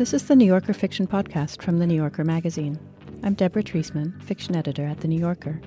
[0.00, 2.78] This is the New Yorker Fiction Podcast from The New Yorker magazine.
[3.22, 5.60] I'm Deborah Treisman, fiction editor at The New Yorker.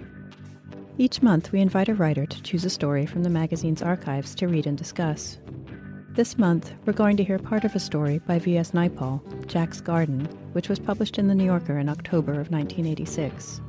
[0.98, 4.48] Each month, we invite a writer to choose a story from the magazine's archives to
[4.48, 5.38] read and discuss.
[6.14, 8.71] This month, we're going to hear part of a story by V.S.
[8.71, 10.21] Naipaul, Jack's Garden,
[10.54, 13.61] which was published in The New Yorker in October of 1986.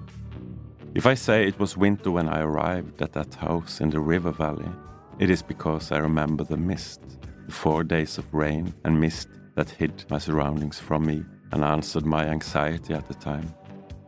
[0.95, 4.31] If I say it was winter when I arrived at that house in the river
[4.31, 4.71] valley,
[5.19, 7.03] it is because I remember the mist,
[7.45, 12.05] the four days of rain and mist that hid my surroundings from me and answered
[12.05, 13.55] my anxiety at the time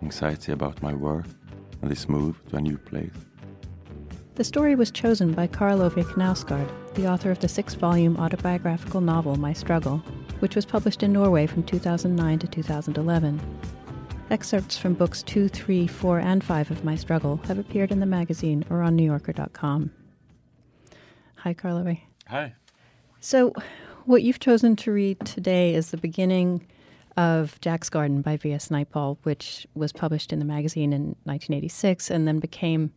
[0.02, 1.26] anxiety about my work
[1.80, 3.10] and this move to a new place.
[4.34, 9.00] The story was chosen by Karl Ove Knausgaard, the author of the six volume autobiographical
[9.00, 9.98] novel My Struggle,
[10.40, 13.40] which was published in Norway from 2009 to 2011.
[14.30, 18.06] Excerpts from books 2, 3, 4, and 5 of My Struggle have appeared in the
[18.06, 19.90] magazine or on NewYorker.com.
[21.36, 21.96] Hi, Karl Ove.
[22.28, 22.54] Hi.
[23.20, 23.54] So,
[24.06, 26.66] what you've chosen to read today is the beginning
[27.16, 28.68] of Jack's Garden by V.S.
[28.68, 32.92] Naipaul, which was published in the magazine in 1986 and then became,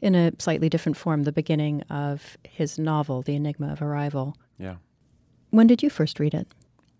[0.00, 4.36] in a slightly different form, the beginning of his novel, The Enigma of Arrival.
[4.58, 4.76] Yeah.
[5.50, 6.48] When did you first read it?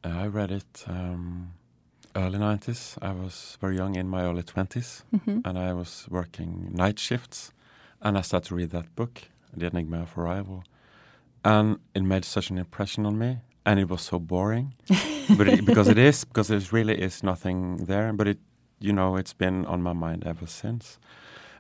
[0.05, 1.53] Uh, I read it um,
[2.17, 2.97] early 90s.
[3.03, 5.41] I was very young, in my early 20s, Mm-hmm.
[5.45, 7.53] and I was working night shifts.
[8.03, 9.23] And I started to read that book,
[9.55, 10.65] The Enigma of Arrival.
[11.45, 13.39] And it made such an impression on me.
[13.65, 14.75] And it was so boring.
[15.37, 18.13] but it, because it is, because there really is nothing there.
[18.13, 18.39] But it,
[18.79, 20.99] you know, it's been on my mind ever since.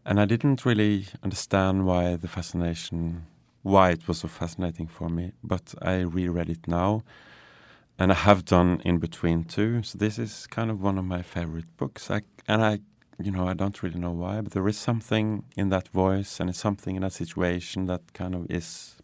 [0.04, 3.26] And I didn't really understand why the fascination,
[3.62, 5.32] why it was so fascinating for me.
[5.44, 7.02] But I reread it now
[8.00, 9.82] and I have done in between too.
[9.82, 12.10] So this is kind of one of my favorite books.
[12.10, 12.80] I, and I,
[13.22, 16.48] you know, I don't really know why, but there is something in that voice and
[16.48, 18.96] it's something in that situation that kind of is,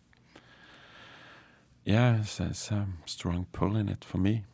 [1.87, 4.45] yeah, it's, it's a strong pull in it for me.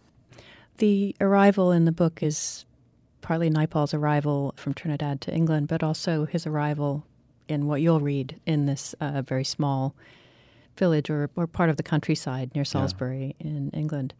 [0.78, 2.64] The arrival in the book is
[3.20, 7.04] partly Naipaul's arrival from Trinidad to England, but also his arrival
[7.48, 9.94] in what you'll read in this uh, very small
[10.78, 14.14] village or, or part of the countryside near Salisbury in England.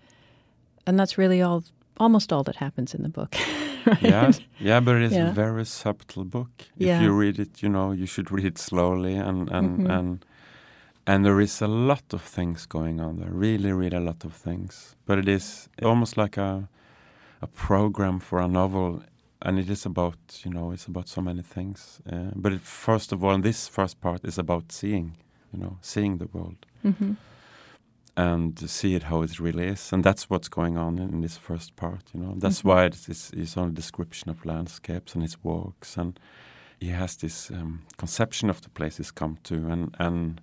[0.86, 1.64] And that's really all,
[1.98, 3.34] almost all that happens in the book.
[3.86, 4.02] right?
[4.02, 5.30] Yeah, yeah, but it is Yeah.
[5.30, 6.50] a very subtle book.
[6.76, 6.96] Yeah.
[6.96, 9.98] If you read it, you know, you should read it slowly and and Mhm.
[9.98, 10.24] and
[11.06, 13.30] and there is a lot of things going on there.
[13.30, 14.96] Really, really a lot of things.
[15.06, 16.68] But it is almost like a
[17.40, 19.02] a program for a novel,
[19.40, 22.00] and it is about you know it's about so many things.
[22.12, 25.16] Uh, but it, first of all, this first part is about seeing,
[25.52, 27.12] you know, seeing the world hmm
[28.14, 31.74] and see it how it really is, and that's what's going on in, this first
[31.76, 32.02] part.
[32.12, 32.64] You know, that's Mhm.
[32.64, 36.20] why it's, it's, it's on a description of landscapes and his walks, and
[36.78, 40.40] he has this um, conception of the place he's come to, and and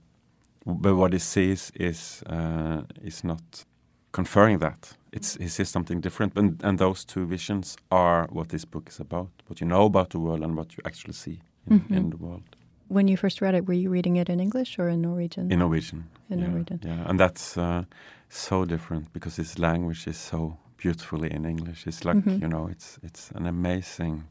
[0.76, 3.66] but what he sees is uh, is not
[4.12, 4.98] conferring that.
[5.12, 9.00] It's he sees something different, and and those two visions are what this book is
[9.00, 9.30] about.
[9.48, 12.12] What you know about the world and what you actually see in, in Mhm.
[12.12, 12.44] the world
[12.92, 15.52] When you first read it, were you reading it in English or in Norwegian?
[15.52, 16.04] in Norwegian.
[16.30, 16.80] In yeah, Norwegian.
[16.84, 17.84] Yeah, and that's uh,
[18.30, 21.88] so different because his language is so beautifully in English.
[21.88, 22.40] It's like Mhm.
[22.42, 24.24] you know, it's it's an amazing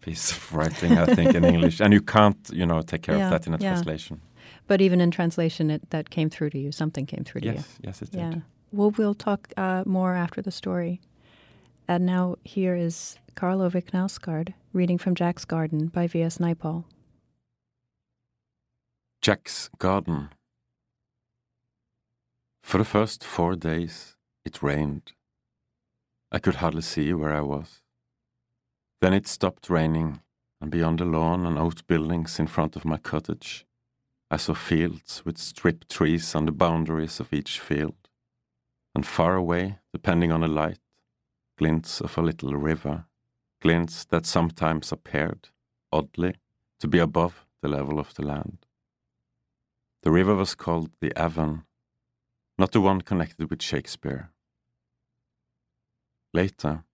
[0.00, 3.26] piece of writing, I think, in English, and you can't you know take care Yeah,
[3.26, 3.68] of that in a yeah.
[3.72, 4.20] translation.
[4.66, 6.72] But even in translation, it, that came through to you.
[6.72, 7.54] Something came through to you.
[7.54, 8.30] Yes, yes, it Yeah.
[8.30, 8.42] did.
[8.72, 11.00] Well, we'll talk uh, more after the story.
[11.88, 16.38] And now here is Karl Ove Knausgaard reading from Jack's Garden by V.S.
[16.38, 16.84] Naipaul.
[19.20, 20.30] Jack's garden.
[22.62, 25.12] For the first four days, it rained.
[26.30, 27.82] I could hardly see where I was.
[29.00, 30.20] Then it stopped raining,
[30.60, 33.66] and beyond the lawn and outbuildings in front of my cottage,
[34.32, 38.08] I saw fields with stripped trees on the boundaries of each field,
[38.94, 40.78] and far away, depending on the light,
[41.58, 43.04] glints of a little river,
[43.60, 45.50] glints that sometimes appeared,
[45.92, 46.36] oddly,
[46.80, 48.64] to be above the level of the land.
[50.02, 51.66] The river was called the Avon,
[52.56, 54.30] not the one connected with Shakespeare.
[56.32, 56.84] Later,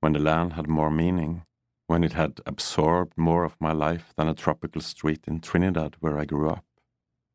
[0.00, 1.44] when the land had more meaning,
[1.86, 6.18] when it had absorbed more of my life than a tropical street in Trinidad where
[6.18, 6.64] I grew up,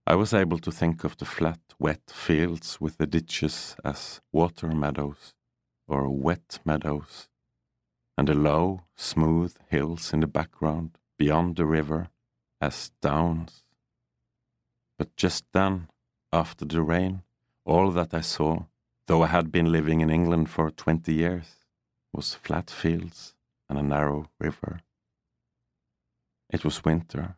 [0.08, 4.68] I was able to think of the flat, wet fields with the ditches as water
[4.68, 5.34] meadows
[5.88, 7.28] or wet meadows,
[8.16, 12.10] and the low, smooth hills in the background beyond the river
[12.62, 13.64] as downs.
[15.00, 15.90] But just then,
[16.32, 17.24] after the rain,
[17.66, 18.66] all that I saw,
[19.08, 21.66] though I had been living in England for twenty years,
[22.14, 23.34] was flat fields
[23.68, 24.82] and a narrow river.
[26.52, 27.38] It was winter.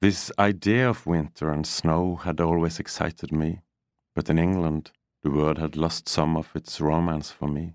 [0.00, 3.60] This idea of winter and snow had always excited me,
[4.14, 7.74] but in England the word had lost some of its romance for me.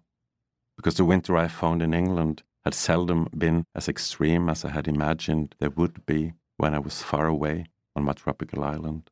[0.77, 4.87] because the winter I found in England had seldom been as extreme as I had
[4.87, 7.65] imagined they would be when I was far away
[7.95, 9.09] on my tropical island.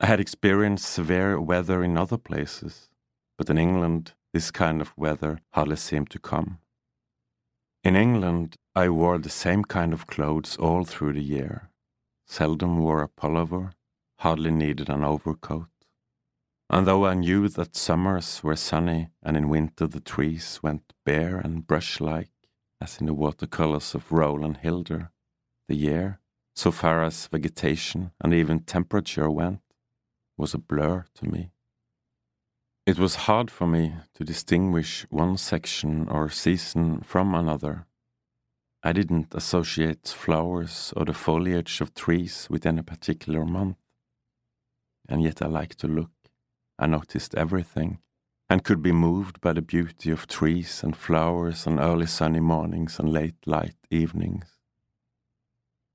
[0.00, 2.88] I had experienced severe weather in other places,
[3.38, 6.58] but in England this kind of weather hardly seemed to come.
[7.84, 11.68] In England, I wore the same kind of clothes all through the year,
[12.26, 13.72] seldom wore a pullover,
[14.20, 15.68] hardly needed an overcoat.
[16.70, 21.36] And though I knew that summers were sunny and in winter the trees went bare
[21.36, 22.30] and brush like,
[22.80, 25.10] as in the watercolors of Rowland Hilder,
[25.68, 26.20] the year,
[26.56, 29.60] so far as vegetation and even temperature went,
[30.38, 31.50] was a blur to me.
[32.86, 37.86] It was hard for me to distinguish one section or season from another.
[38.82, 43.78] I didn't associate flowers or the foliage of trees with any particular month.
[45.08, 46.10] And yet I liked to look.
[46.78, 48.00] I noticed everything
[48.50, 52.98] and could be moved by the beauty of trees and flowers on early sunny mornings
[52.98, 54.58] and late light evenings.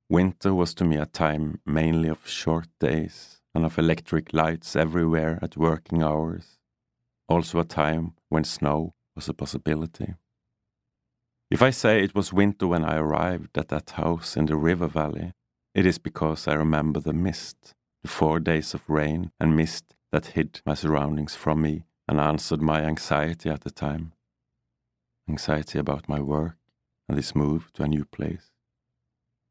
[0.09, 5.37] Winter was to me a time mainly of short days and of electric lights everywhere
[5.43, 6.58] at working hours,
[7.29, 10.15] also a time when snow was a possibility.
[11.51, 14.87] If I say it was winter when I arrived at that house in the river
[14.87, 15.33] valley,
[15.73, 20.27] it is because I remember the mist, the four days of rain and mist that
[20.27, 24.13] hid my surroundings from me and answered my anxiety at the time.
[25.29, 26.57] Anxiety about my work
[27.07, 28.51] and this move to a new place.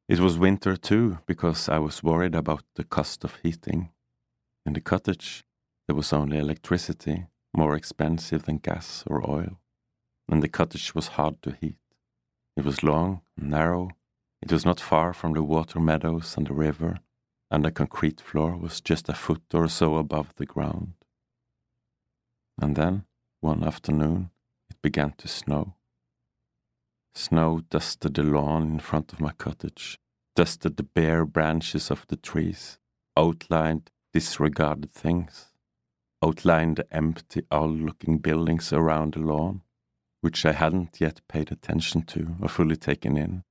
[0.08, 3.90] It was winter too, because I was worried about the cost of heating.
[4.64, 5.44] In the cottage,
[5.86, 7.26] there was only electricity,
[7.58, 9.58] more expensive than gas or oil,
[10.28, 11.82] and the cottage was hard to heat.
[12.56, 13.90] It was long and narrow,
[14.40, 17.00] it was not far from the water meadows and the river,
[17.50, 20.92] and the concrete floor was just a foot or so above the ground.
[22.62, 23.04] And then,
[23.40, 24.30] one afternoon,
[24.70, 25.74] it began to snow.
[27.14, 29.98] Snow dusted the lawn in front of my cottage,
[30.36, 32.78] dusted the bare branches of the trees,
[33.16, 35.47] outlined disregarded things,
[36.24, 39.62] outlined the empty, owl looking buildings around the lawn,
[40.20, 43.44] which I hadn't yet paid attention to or fully taken in,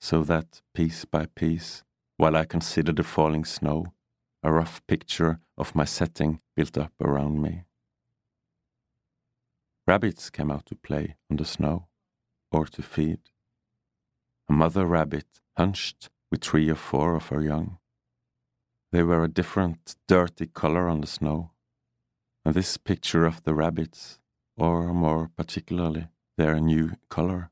[0.00, 1.84] so that, piece by piece,
[2.16, 3.92] while I considered the falling snow,
[4.42, 7.64] a rough picture of my setting built up around me.
[9.86, 11.86] Rabbits came out to play on the snow
[12.50, 13.20] or to feed.
[14.48, 17.78] A mother rabbit hunched with three or four of her young.
[18.90, 21.52] They were a different, dirty color on the snow,
[22.44, 24.18] this picture of the rabbits,
[24.56, 27.50] or more particularly their new color,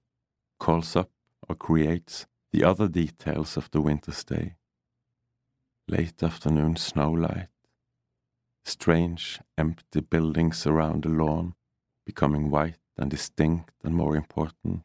[0.59, 1.11] calls up
[1.49, 4.57] or creates the other details of the winter's day.
[5.89, 7.49] Late afternoon snowlight,
[8.65, 11.55] strange, empty buildings around the lawn
[12.05, 14.83] becoming white and distinct and more important,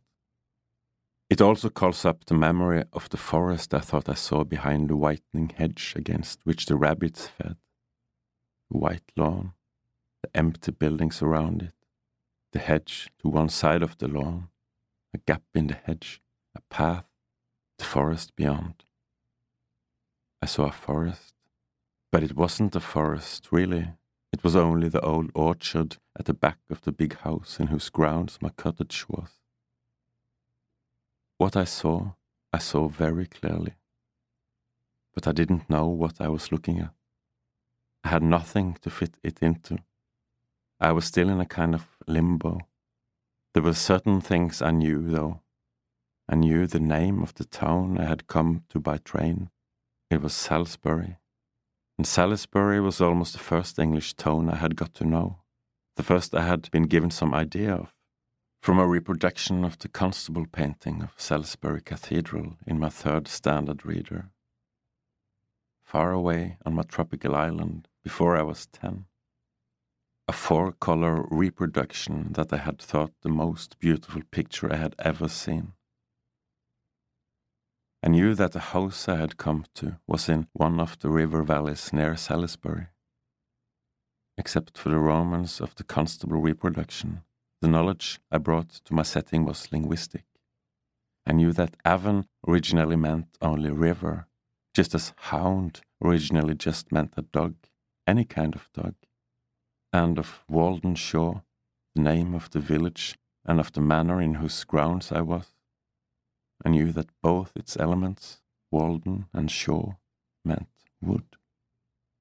[1.28, 4.96] it also calls up the memory of the forest I thought I saw behind the
[4.96, 7.58] whitening hedge against which the rabbits fed.
[8.70, 9.54] The white lawn,
[10.26, 11.74] the empty buildings around it,
[12.52, 14.48] the hedge to one side of the lawn,
[15.14, 16.20] a gap in the hedge,
[16.56, 17.06] a path,
[17.78, 18.74] the forest beyond.
[20.42, 21.36] I saw a forest,
[22.12, 23.90] but it wasn't a forest, really.
[24.34, 27.90] It was only the old orchard at the back of the big house in whose
[27.90, 29.30] grounds my cottage was.
[31.38, 32.14] What I saw,
[32.52, 33.76] I saw very clearly.
[35.14, 36.94] But I didn't know what I was looking at.
[38.04, 39.78] I had nothing to fit it into.
[40.80, 42.60] I was still in a kind of limbo.
[43.54, 45.42] There were certain things I knew, though.
[46.28, 49.50] I knew the name of the town I had come to by train.
[50.10, 51.18] It was Salisbury.
[51.98, 55.40] And Salisbury was almost the first English town I had got to know,
[55.96, 57.96] the first I had been given some idea of
[58.66, 64.32] from a reproduction of the Constable painting of Salisbury Cathedral in my third standard reader.
[65.84, 69.06] Far away on my tropical island before I was ten.
[70.28, 75.28] A four color reproduction that I had thought the most beautiful picture I had ever
[75.28, 75.74] seen.
[78.02, 81.44] I knew that the house I had come to was in one of the river
[81.44, 82.88] valleys near Salisbury.
[84.36, 87.22] Except for the romance of the Constable reproduction,
[87.62, 90.26] the knowledge I brought to my setting was linguistic.
[91.28, 94.28] I knew that Avon originally meant only river,
[94.74, 97.56] just as hound originally just meant a dog,
[98.08, 98.96] any kind of dog.
[99.96, 101.40] And of Walden-Shaw,
[101.96, 105.54] the name of the village and of the manor in whose grounds I was.
[106.66, 109.94] I knew that both its elements, Walden and Shaw,
[110.44, 110.68] meant
[111.02, 111.38] wood.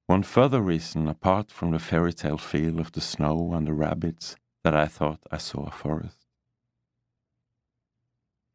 [0.07, 4.37] One further reason, apart from the fairy tale feel of the snow and the rabbits,
[4.62, 6.26] that I thought I saw a forest.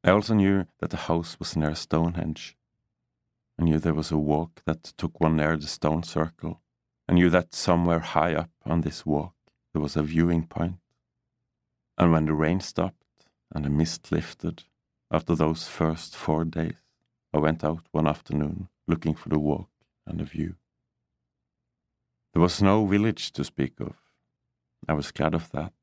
[0.01, 2.55] I also knew that the house was near Stonehenge.
[3.59, 6.61] I knew there was a walk that took one near the stone circle.
[7.09, 9.33] I knew that somewhere high up on this walk
[9.73, 10.75] there was a viewing point.
[11.97, 14.65] And when the rain stopped and the mist lifted,
[15.09, 16.77] after those first four days,
[17.33, 19.71] I went out one afternoon looking for the walk
[20.05, 20.57] and the view.
[22.33, 23.95] There was no village to speak of.
[24.87, 25.73] I was glad of that.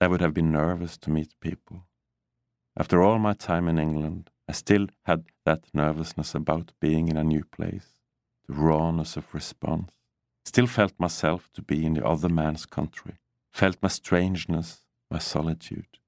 [0.00, 1.84] I would have been nervous to meet people.
[2.76, 7.22] After all my time in England, I still had that nervousness about being in a
[7.22, 8.00] new place,
[8.48, 10.01] the rawness of response.
[10.44, 13.14] Still felt myself to be in the other man's country,
[13.52, 15.98] felt my strangeness, my solitude.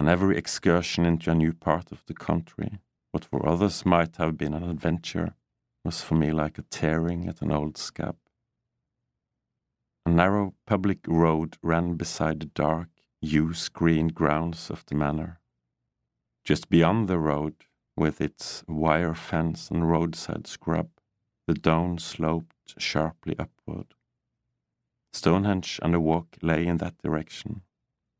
[0.00, 2.78] On every excursion into a new part of the country,
[3.10, 5.34] what for others might have been an adventure
[5.84, 8.16] was for me like a tearing at an old scab.
[10.06, 12.88] A narrow public road ran beside the dark,
[13.20, 15.40] yew screened grounds of the manor.
[16.44, 17.54] Just beyond the road,
[17.96, 20.88] with its wire fence and roadside scrub,
[21.46, 23.94] the down sloped sharply upward.
[25.12, 27.62] Stonehenge and the walk lay in that direction.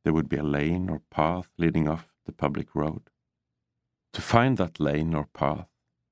[0.04, 3.10] There would be a lane or path leading off the public road.
[4.14, 5.68] To find that lane or path,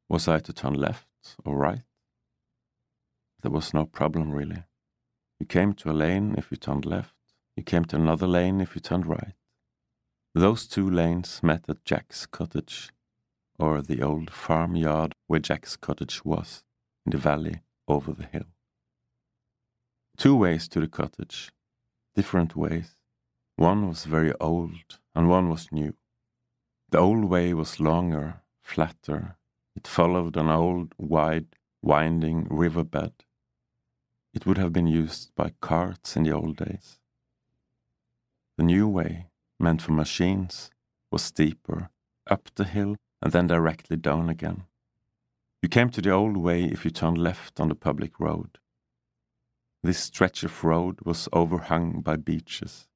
[0.09, 1.07] was I to turn left
[1.45, 1.83] or right?
[3.43, 4.65] There was no problem really.
[5.41, 7.15] You came to a lane if you turned left,
[7.57, 9.35] you came to another lane if you turned right.
[10.35, 12.91] Those two lanes met at Jack's cottage,
[13.59, 16.63] or the old farmyard where Jack's cottage was,
[17.07, 18.47] in the valley over the hill.
[20.17, 21.53] Two ways to the cottage,
[22.15, 22.97] different ways.
[23.57, 25.95] One was very old, and one was new.
[26.91, 29.37] The old way was longer, flatter.
[29.75, 33.13] It followed an old, wide, winding riverbed.
[34.33, 36.99] It would have been used by carts in the old days.
[38.57, 39.27] The new way
[39.59, 40.71] meant for machines,
[41.11, 41.91] was steeper,
[42.27, 44.65] up the hill and then directly down again.
[45.63, 48.59] You came to the old way if you turned left on the public road.
[49.83, 52.89] This stretch of road was overhung by beeches.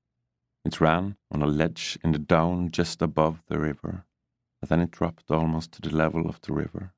[0.65, 4.05] It ran on a ledge in the down just above the river,
[4.61, 6.93] and then it dropped almost to the level of the river.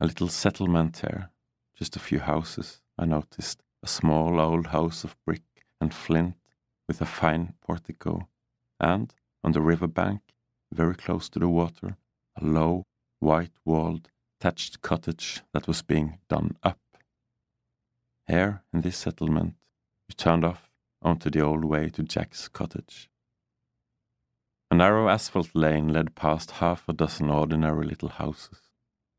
[0.00, 1.30] A little settlement there,
[1.74, 6.36] just a few houses, I noticed, a small old house of brick and flint
[6.86, 8.28] with a fine portico,
[8.78, 9.12] and
[9.42, 10.20] on the river bank,
[10.72, 11.96] very close to the water,
[12.40, 12.84] a low,
[13.20, 14.10] white walled,
[14.40, 16.78] thatched cottage that was being done up.
[18.26, 19.54] Here, in this settlement,
[20.08, 20.70] you turned off
[21.02, 23.08] onto the old way to Jack's cottage.
[24.70, 28.60] A narrow asphalt lane led past half a dozen ordinary little houses,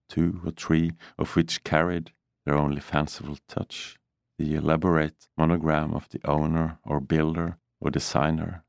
[0.07, 2.11] two or three of which carried
[2.45, 3.99] their only fanciful touch
[4.39, 8.63] the elaborate monogram of the owner or builder or designer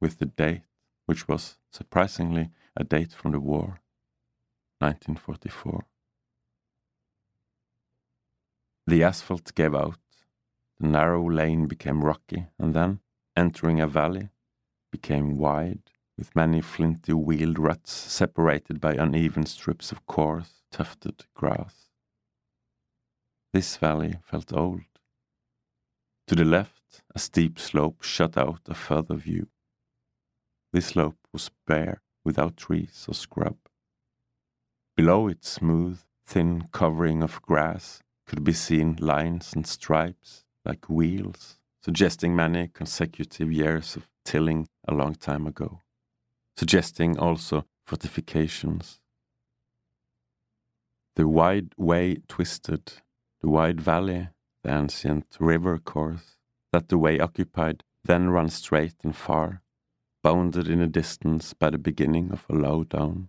[0.00, 0.62] with the date,
[1.06, 3.80] which was surprisingly a date from the war,
[4.78, 5.84] 1944.
[8.86, 9.98] The asphalt gave out,
[10.78, 13.00] the narrow lane became rocky, and then,
[13.36, 14.28] entering a valley,
[14.92, 21.88] became wide, with many flinty wheeled ruts separated by uneven strips of coarse, tufted grass.
[23.52, 24.82] This valley felt old.
[26.28, 29.48] To the left, a steep slope shut out a further view.
[30.72, 33.56] This slope was bare, without trees or scrub.
[34.96, 41.58] Below its smooth, thin covering of grass could be seen lines and stripes like wheels,
[41.82, 45.82] suggesting many consecutive years of tilling a long time ago,
[46.56, 49.00] suggesting also fortifications.
[51.14, 52.94] The wide way twisted,
[53.40, 54.28] the wide valley
[54.66, 56.36] the ancient river course
[56.72, 59.62] that the way occupied then runs straight and far,
[60.22, 63.28] bounded in the distance by the beginning of a low down.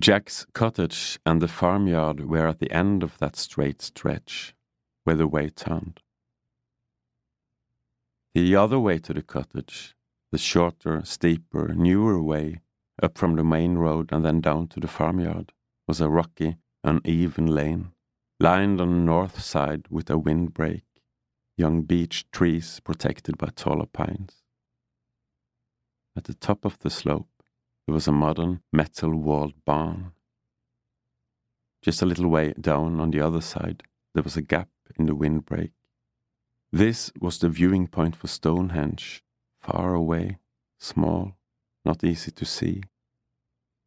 [0.00, 4.54] Jack's cottage and the farmyard were at the end of that straight stretch,
[5.04, 6.00] where the way turned.
[8.34, 9.94] The other way to the cottage,
[10.32, 12.60] the shorter, steeper, newer way,
[13.02, 15.52] up from the main road and then down to the farmyard,
[15.86, 17.92] was a rocky, uneven lane
[18.40, 20.84] lined on the north side with a windbreak,
[21.56, 24.42] young beech trees protected by taller pines.
[26.16, 27.33] At the top of the slope,
[27.86, 30.12] there was a modern metal walled barn.
[31.82, 33.82] Just a little way down on the other side,
[34.14, 35.72] there was a gap in the windbreak.
[36.72, 39.22] This was the viewing point for Stonehenge,
[39.60, 40.38] far away,
[40.78, 41.36] small,
[41.84, 42.82] not easy to see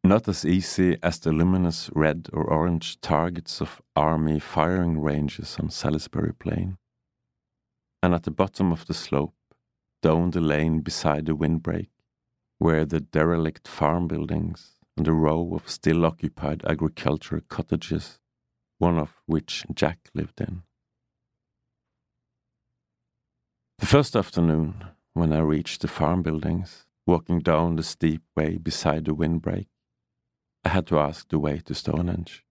[0.08, 5.70] not as easy as the luminous red or orange targets of army firing ranges on
[5.70, 6.78] Salisbury Plain.
[8.02, 9.34] And at the bottom of the slope,
[10.02, 11.90] down the lane beside the windbreak,
[12.58, 18.18] where the derelict farm buildings and a row of still occupied agricultural cottages,
[18.78, 20.62] one of which Jack lived in.
[23.78, 24.84] The first afternoon,
[25.14, 29.68] when I reached the farm buildings, walking down the steep way beside the windbreak,
[30.64, 32.44] I had to ask the way to Stonehenge.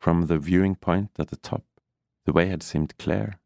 [0.00, 1.64] From the viewing point at the top,
[2.26, 3.38] the way had seemed clear.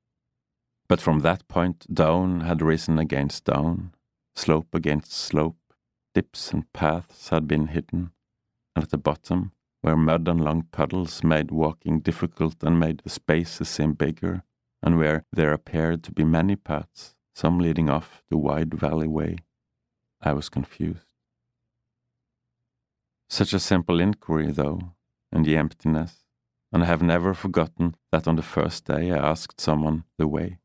[0.88, 3.92] But from that point, down had risen against down,
[4.38, 5.74] slope against slope,
[6.14, 8.12] dips and paths had been hidden,
[8.74, 13.10] and at the bottom, where mud and long puddles made walking difficult and made the
[13.10, 14.44] spaces seem bigger,
[14.82, 19.36] and where there appeared to be many paths, some leading off the wide valley way,
[20.20, 21.14] I was confused.
[23.28, 24.94] Such a simple inquiry, though,
[25.32, 26.24] in the emptiness,
[26.72, 30.58] and I have never forgotten that on the first day I asked someone the way.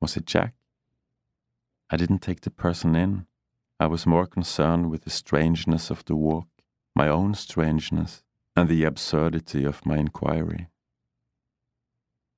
[0.00, 0.54] Was it Jack?
[1.90, 3.26] I didn't take the person in.
[3.78, 6.48] I was more concerned with the strangeness of the walk,
[6.94, 8.22] my own strangeness,
[8.56, 10.68] and the absurdity of my inquiry.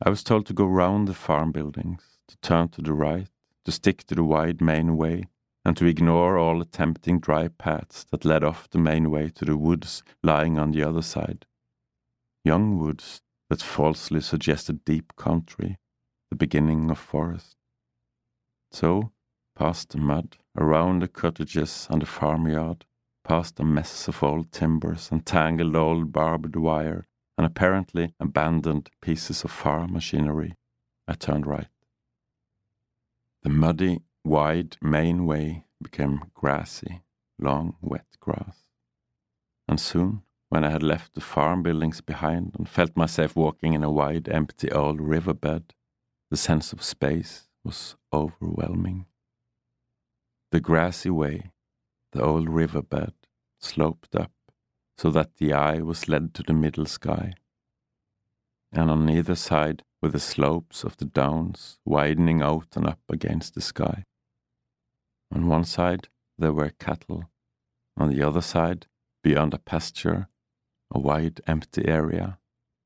[0.04, 3.28] I was told to go round the farm buildings, to turn to the right,
[3.64, 5.24] to stick to the wide main way,
[5.64, 9.44] and to ignore all the tempting dry paths that led off the main way to
[9.44, 11.46] the woods lying on the other side.
[12.44, 15.78] Young woods that falsely suggested deep country,
[16.30, 17.56] the beginning of forest.
[18.70, 19.12] So,
[19.56, 22.84] past the mud, around the cottages and the farmyard,
[23.24, 29.42] past a mess of old timbers and tangled old barbed wire and apparently abandoned pieces
[29.42, 30.54] of farm machinery,
[31.08, 31.68] I turned right.
[33.42, 37.02] The muddy wide main way became grassy,
[37.38, 38.58] long, wet grass.
[39.68, 43.82] And soon, when I had left the farm buildings behind and felt myself walking in
[43.82, 45.74] a wide, empty old riverbed,
[46.30, 49.06] the sense of space was overwhelming.
[50.50, 51.50] The grassy way,
[52.12, 53.12] the old river bed,
[53.58, 54.32] sloped up
[54.96, 57.34] so that the eye was led to the middle sky.
[58.72, 63.54] And on either side were the slopes of the downs widening out and up against
[63.54, 64.04] the sky.
[65.32, 67.24] On one side there were cattle,
[67.96, 68.86] on the other side,
[69.22, 70.28] beyond a pasture,
[70.90, 72.38] a wide empty area,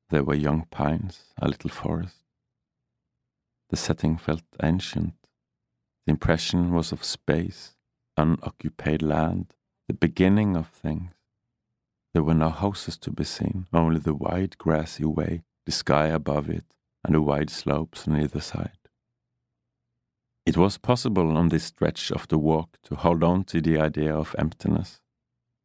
[0.09, 2.23] there were young pines, a little forest.
[3.69, 5.13] The setting felt ancient.
[6.11, 7.77] The impression was of space,
[8.17, 9.53] unoccupied land,
[9.87, 11.13] the beginning of things.
[12.13, 16.49] There were no houses to be seen, only the wide grassy way, the sky above
[16.49, 16.65] it,
[17.05, 18.89] and the wide slopes on either side.
[20.45, 24.13] It was possible on this stretch of the walk to hold on to the idea
[24.13, 24.99] of emptiness.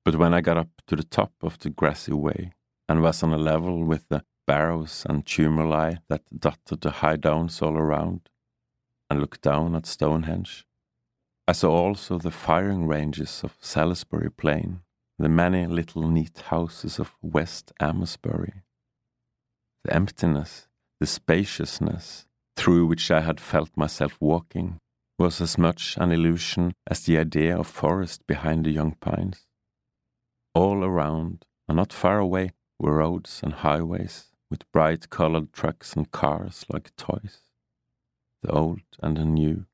[0.05, 2.53] But when I got up to the top of the grassy way
[2.89, 7.61] and was on a level with the barrows and tumuli that dotted the high downs
[7.61, 8.31] all around,
[9.09, 10.67] and looked down at Stonehenge,
[11.49, 14.81] I saw also the firing ranges of Salisbury Plain,
[15.19, 18.63] the many little neat houses of West Amesbury.
[19.85, 20.67] The emptiness,
[20.99, 24.79] the spaciousness, through which I had felt myself walking
[25.19, 29.47] was as much an illusion as the idea of forest behind the young pines.
[30.55, 36.11] All around, and not far away, were roads and highways with bright colored trucks and
[36.11, 37.43] cars like toys,
[38.47, 39.67] the old and the new,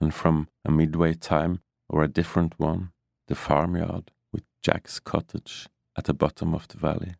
[0.00, 2.90] and from a midway time or a different one,
[3.28, 7.14] the farmyard with Jack's cottage at the bottom of the valley.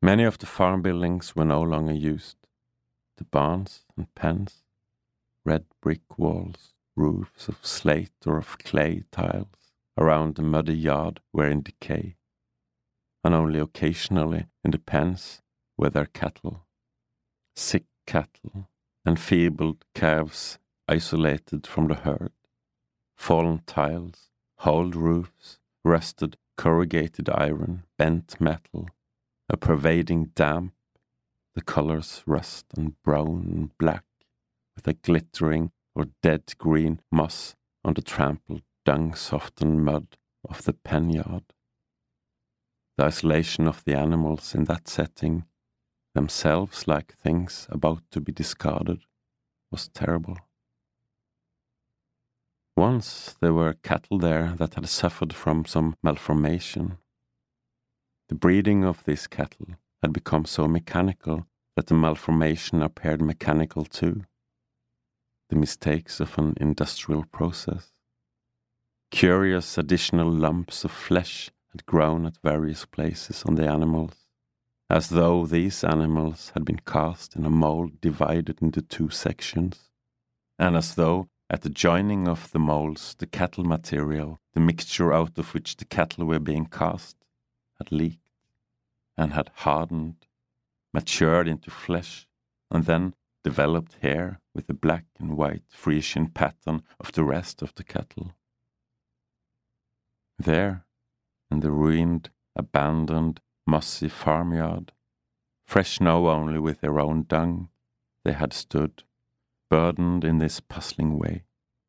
[0.00, 2.36] Many of the farm buildings were no longer used
[3.18, 4.62] the barns and pens,
[5.44, 11.46] red brick walls, roofs of slate or of clay tiles around the muddy yard were
[11.46, 12.16] in decay,
[13.22, 15.42] and only occasionally in the pens
[15.76, 16.66] were there cattle,
[17.54, 18.68] sick cattle,
[19.06, 22.32] enfeebled calves isolated from the herd,
[23.16, 28.88] fallen tiles, holed roofs, rusted corrugated iron, bent metal,
[29.48, 30.74] a pervading damp
[31.54, 34.04] the colors rust and brown and black,
[34.74, 40.16] with a glittering or dead green moss on the trampled, dung softened mud
[40.48, 41.44] of the pen yard.
[42.96, 45.44] The isolation of the animals in that setting,
[46.14, 49.00] themselves like things about to be discarded,
[49.70, 50.36] was terrible.
[52.76, 56.98] Once there were cattle there that had suffered from some malformation.
[58.28, 61.46] The breeding of these cattle had become so mechanical
[61.76, 64.24] that the malformation appeared mechanical too.
[65.50, 67.92] The mistakes of an industrial process.
[69.10, 74.21] Curious additional lumps of flesh had grown at various places on the animals,
[74.92, 79.88] as though these animals had been cast in a mold divided into two sections,
[80.58, 85.38] and as though at the joining of the molds, the cattle material, the mixture out
[85.38, 87.16] of which the cattle were being cast,
[87.78, 88.20] had leaked
[89.16, 90.26] and had hardened,
[90.92, 92.28] matured into flesh,
[92.70, 97.74] and then developed hair with the black and white Frisian pattern of the rest of
[97.76, 98.34] the cattle.
[100.38, 100.84] There,
[101.50, 104.92] in the ruined, abandoned, mossy farmyard,
[105.64, 107.68] fresh now only with their own dung,
[108.24, 109.02] they had stood,
[109.70, 111.44] burdened in this puzzling way,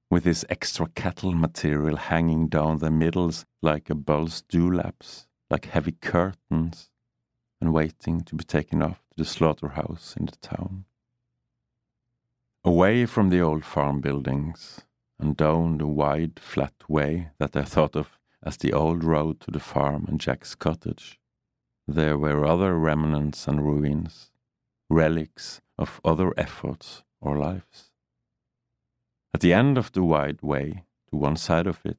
[0.09, 5.91] with this extra cattle material hanging down their middles like a bull's dewlaps, like heavy
[5.91, 6.89] curtains,
[7.59, 10.85] and waiting to be taken off to the slaughterhouse in the town.
[12.63, 14.81] Away from the old farm buildings,
[15.19, 19.51] and down the wide, flat way that I thought of as the old road to
[19.51, 21.19] the farm and Jack's cottage,
[21.87, 24.31] there were other remnants and ruins,
[24.89, 27.91] relics of other efforts or lives.
[29.33, 31.97] At the end of the wide way, to one side of it,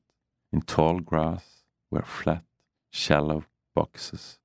[0.53, 2.45] in tall grass, were flat,
[2.91, 3.45] shallow
[3.75, 4.39] boxes,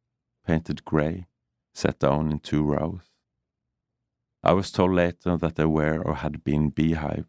[0.45, 1.27] painted grey,
[1.73, 3.03] set down in two rows.
[4.43, 7.27] I was told later that there were or had been beehives.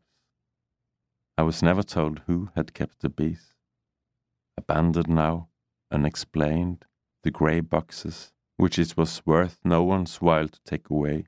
[1.37, 3.55] I was never told who had kept the bees.
[4.57, 5.49] Abandoned now,
[5.90, 6.85] unexplained,
[7.22, 11.26] the grey boxes, which it was worth no one's while to take away,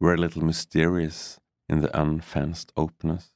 [0.00, 3.32] were a little mysterious in the unfenced openness.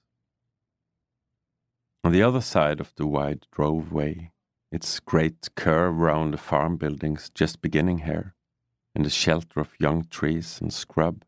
[2.05, 4.31] On the other side of the wide droveway,
[4.73, 8.35] its great curve round the farm buildings just beginning here,
[8.95, 11.25] in the shelter of young trees and scrub,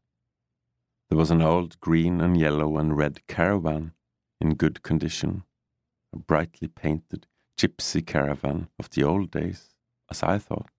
[1.09, 3.93] there was an old green and yellow and red caravan
[4.41, 5.45] in good condition,
[6.13, 7.27] a brightly painted
[7.59, 9.72] gypsy caravan of the old days,
[10.13, 10.71] as I thought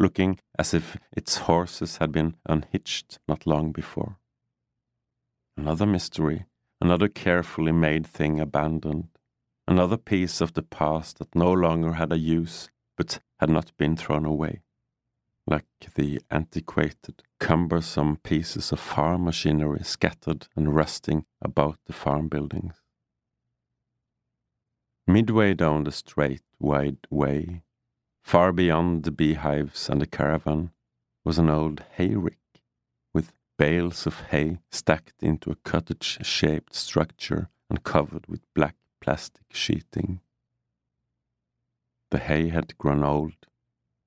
[0.00, 4.16] looking as if its horses had been unhitched not long before.
[5.56, 6.46] Another mystery,
[6.80, 9.08] another carefully made thing abandoned,
[9.68, 13.94] another piece of the past that no longer had a use but had not been
[13.94, 14.62] thrown away,
[15.46, 22.80] like the antiquated, cumbersome pieces of farm machinery scattered and rusting about the farm buildings.
[25.06, 27.62] Midway down the straight, wide way,
[28.30, 30.70] Far beyond the beehives and the caravan
[31.24, 32.38] was an old hayrick
[33.12, 39.46] with bales of hay stacked into a cottage shaped structure and covered with black plastic
[39.50, 40.20] sheeting.
[42.12, 43.34] The hay had grown old.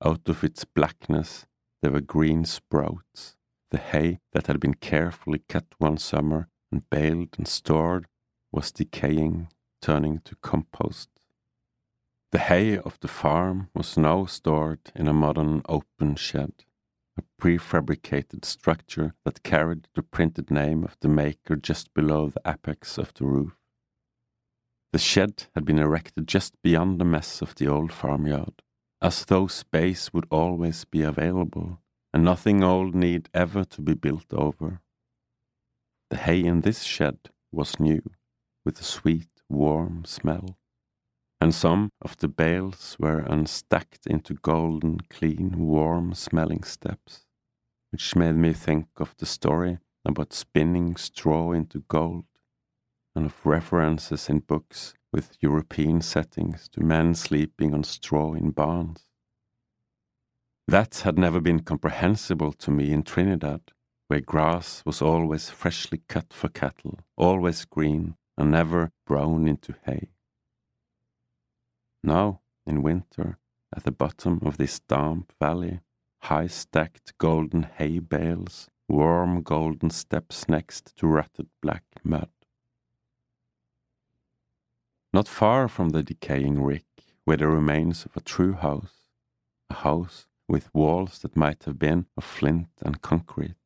[0.02, 1.44] Out of its blackness
[1.82, 3.36] there were green sprouts.
[3.72, 8.06] The hay that had been carefully cut one summer and baled and stored
[8.50, 9.48] was decaying,
[9.82, 11.10] turning to compost.
[12.34, 16.64] The hay of the farm was now stored in a modern open shed,
[17.16, 22.98] a prefabricated structure that carried the printed name of the maker just below the apex
[22.98, 23.52] of the roof.
[24.92, 28.62] The shed had been erected just beyond the mess of the old farmyard,
[29.00, 31.78] as though space would always be available
[32.12, 34.80] and nothing old need ever to be built over.
[36.10, 38.02] The hay in this shed was new,
[38.64, 40.58] with a sweet, warm smell
[41.44, 47.26] and some of the bales were unstacked into golden, clean, warm smelling steps,
[47.92, 49.76] which made me think of the story
[50.06, 52.24] about spinning straw into gold,
[53.14, 59.04] and of references in books with European settings to men sleeping on straw in barns.
[60.66, 63.72] That had never been comprehensible to me in Trinidad,
[64.08, 70.13] where grass was always freshly cut for cattle, always green, and never brown into hay.
[72.06, 73.38] Now, in winter,
[73.74, 75.80] at the bottom of this damp valley,
[76.18, 82.28] high stacked golden hay bales, warm golden steps next to rutted black mud.
[85.14, 86.84] Not far from the decaying rick
[87.24, 89.08] were the remains of a true house,
[89.70, 93.56] a house with walls that might have been of flint and concrete.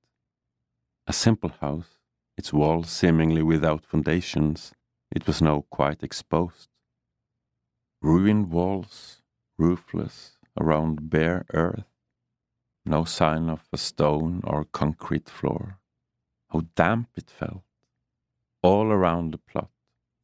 [1.09, 1.99] A simple house,
[2.37, 4.75] its walls seemingly without foundations,
[5.11, 6.69] it was now quite exposed
[8.01, 9.23] Ruined walls,
[9.59, 11.91] roofless, around bare earth,
[12.85, 15.79] no sign of a stone or concrete floor.
[16.51, 17.65] How damp it felt!
[18.63, 19.71] All around the plot,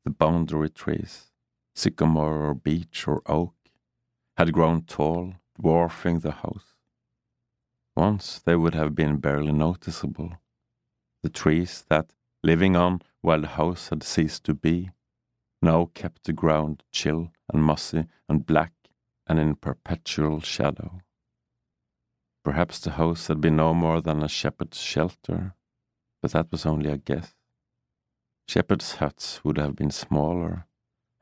[0.05, 1.33] the boundary trees,
[1.75, 3.55] sycamore or beech or oak,
[4.37, 6.75] had grown tall, dwarfing the house.
[7.97, 10.39] Once they would have been barely noticeable.
[11.23, 14.91] The trees that, living on while the house had ceased to be,
[15.64, 18.72] now kept the ground chill and mossy and black
[19.27, 21.00] and in perpetual shadow.
[22.44, 25.55] Perhaps the house had been no more than a shepherd's shelter,
[26.20, 27.35] but that was only a guess.
[28.46, 30.66] Shepherds' huts would have been smaller,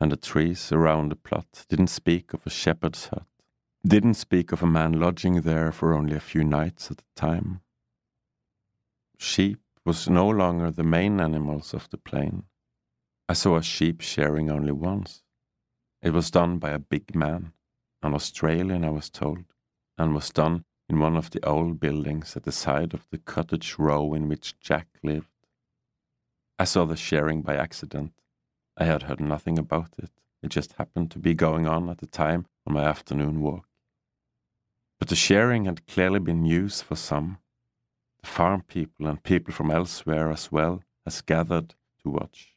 [0.01, 3.27] and the trees around the plot didn't speak of a shepherd's hut,
[3.87, 7.61] didn't speak of a man lodging there for only a few nights at a time.
[9.17, 12.45] Sheep was no longer the main animals of the plain.
[13.33, 15.23] I saw a sheep shearing only once.
[16.03, 17.55] It was done by a big man,
[18.03, 19.45] an Australian, I was told,
[19.97, 23.77] and was done in one of the old buildings at the side of the cottage
[23.79, 25.31] row in which Jack lived.
[26.59, 28.13] I saw the shearing by accident.
[28.77, 30.11] I had heard nothing about it.
[30.43, 33.67] It just happened to be going on at the time on my afternoon walk.
[34.99, 37.39] But the shearing had clearly been news for some.
[38.23, 41.71] The farm people and people from elsewhere as well as gathered
[42.03, 42.52] to watch.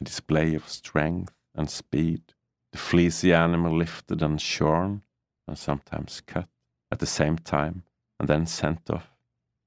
[0.00, 2.34] A display of strength and speed,
[2.72, 5.04] the fleecy animal lifted and shorn,
[5.46, 6.48] and sometimes cut
[6.90, 7.82] at the same time,
[8.18, 9.14] and then sent off,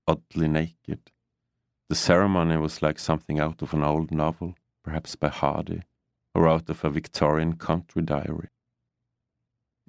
[0.07, 1.11] oddly naked,
[1.89, 5.83] the ceremony was like something out of an old novel, perhaps by Hardy,
[6.33, 8.49] or out of a Victorian country diary.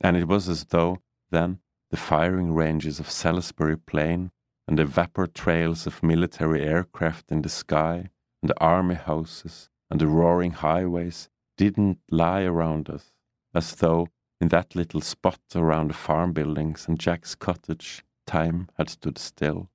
[0.03, 0.99] And it was as though,
[1.31, 4.33] then, the firing ranges of Salisbury Plain
[4.69, 8.11] and the vapor trails of military aircraft in the sky
[8.43, 13.13] and the army houses and the roaring highways didn't lie around us,
[13.55, 14.09] as though
[14.41, 19.71] in that little spot around the farm buildings and Jack's cottage time had stood still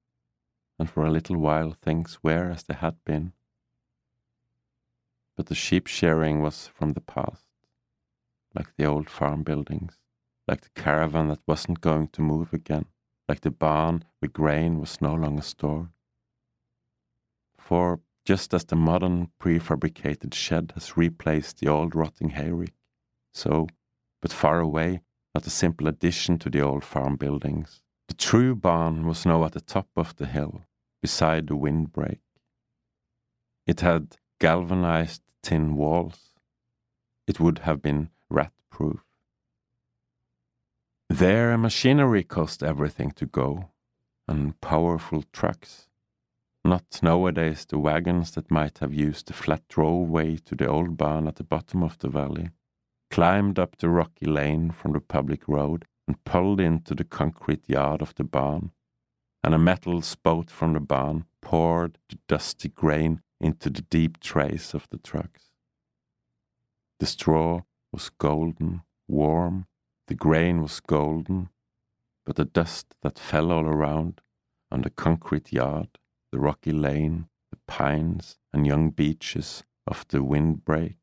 [0.78, 3.32] and for a little while things were as they had been.
[5.38, 7.48] But the sheep shearing was from the past,
[8.54, 10.00] like the old farm buildings,
[10.50, 12.88] like the caravan that wasn't going to move again,
[13.30, 15.88] like the barn where grain was no longer stored.
[17.58, 22.76] For just as the modern prefabricated shed has replaced the old rotting hayrick,
[23.34, 23.68] so,
[24.22, 25.02] but far away,
[25.34, 29.54] not a simple addition to the old farm buildings, the true barn was now at
[29.54, 30.62] the top of the hill,
[31.02, 32.20] beside the windbreak.
[33.66, 36.36] It had galvanized tin walls.
[37.26, 39.04] It would have been rat proof.
[41.10, 43.72] There, machinery cost everything to go,
[44.28, 45.89] and powerful trucks.
[46.64, 51.28] Not nowadays the wagons that might have used the flat driveway to the old barn
[51.28, 52.50] at the bottom of the valley,
[53.10, 58.02] climbed up the rocky lane from the public road and pulled into the concrete yard
[58.02, 58.72] of the barn
[59.44, 64.74] and a metal spout from the barn poured the dusty grain into the deep trays
[64.74, 65.46] of the trucks.
[67.00, 69.68] The straw was golden, warm,
[70.08, 71.50] the grain was golden,
[72.26, 74.22] but the dust that fell all around
[74.72, 75.99] on the concrete yard,
[76.32, 80.98] the rocky lane, the pines and young beeches of the windbreak,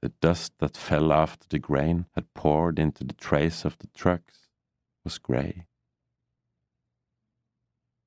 [0.00, 4.48] the dust that fell after the grain had poured into the trays of the trucks
[5.04, 5.66] was grey.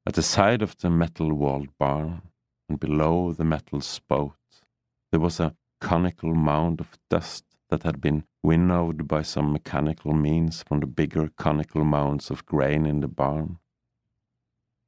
[0.06, 2.22] At the side of the metal walled barn,
[2.70, 4.38] and below the metal spout,
[5.12, 10.64] there was a conical mound of dust that had been winnowed by some mechanical means
[10.64, 13.60] from the bigger conical mounds of grain in the barn.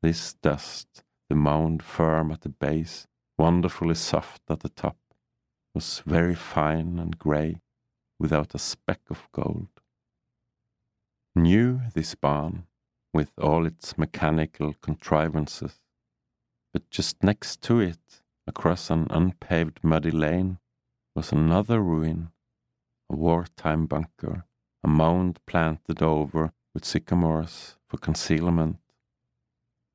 [0.01, 1.03] This dust,
[1.33, 3.07] the mound firm at the base,
[3.39, 4.97] wonderfully soft at the top,
[5.73, 7.59] was very fine and grey,
[8.19, 9.69] without a speck of gold.
[11.35, 12.67] New this barn,
[13.11, 15.79] with all its mechanical contrivances.
[16.71, 20.59] But just next to it, across an unpaved muddy lane,
[21.15, 22.29] was another ruin,
[23.11, 24.45] a wartime bunker,
[24.83, 28.82] a mound planted over with sycamores for concealment,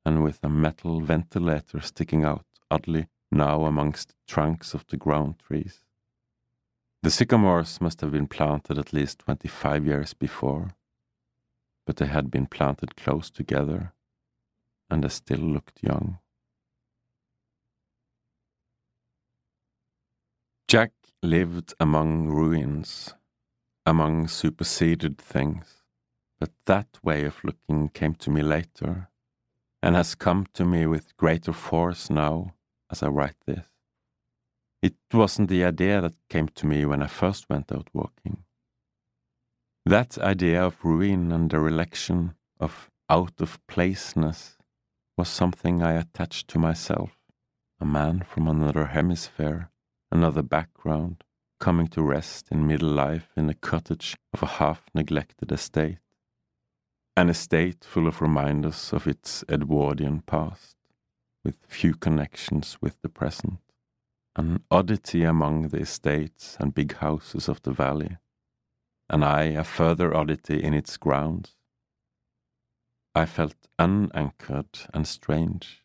[0.09, 5.35] and with a metal ventilator sticking out oddly now amongst the trunks of the ground
[5.47, 5.75] trees.
[7.03, 10.75] The sycamores must have been planted at least twenty five years before
[11.89, 13.93] but they had been planted close together,
[14.91, 16.19] and they still looked young.
[20.67, 20.91] Jack
[21.23, 23.15] lived among ruins,
[23.87, 25.81] among superseded things,
[26.39, 29.09] but that way of looking came to me later,
[29.81, 32.53] and has come to me with greater force now
[32.91, 33.65] as I write this.
[34.81, 38.43] It wasn't the idea that came to me when I first went out walking.
[39.85, 44.57] That idea of ruin and dereliction, of out of placeness,
[45.17, 47.17] was something I attached to myself,
[47.79, 49.69] a man from another hemisphere,
[50.11, 51.23] another background,
[51.59, 55.97] coming to rest in middle life in a cottage of a half neglected estate.
[57.19, 60.77] An estate full of reminders of its Edwardian past,
[61.43, 63.59] with few connections with the present,
[64.37, 68.15] an oddity among the estates and big houses of the valley
[69.09, 71.55] and I a further oddity in its grounds.
[73.13, 75.83] I felt unanchored and strange.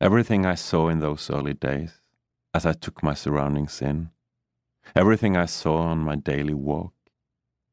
[0.00, 2.00] Everything I saw in those early days,
[2.52, 4.10] as I took my surroundings in.
[4.96, 6.94] Everything I saw on my daily walk,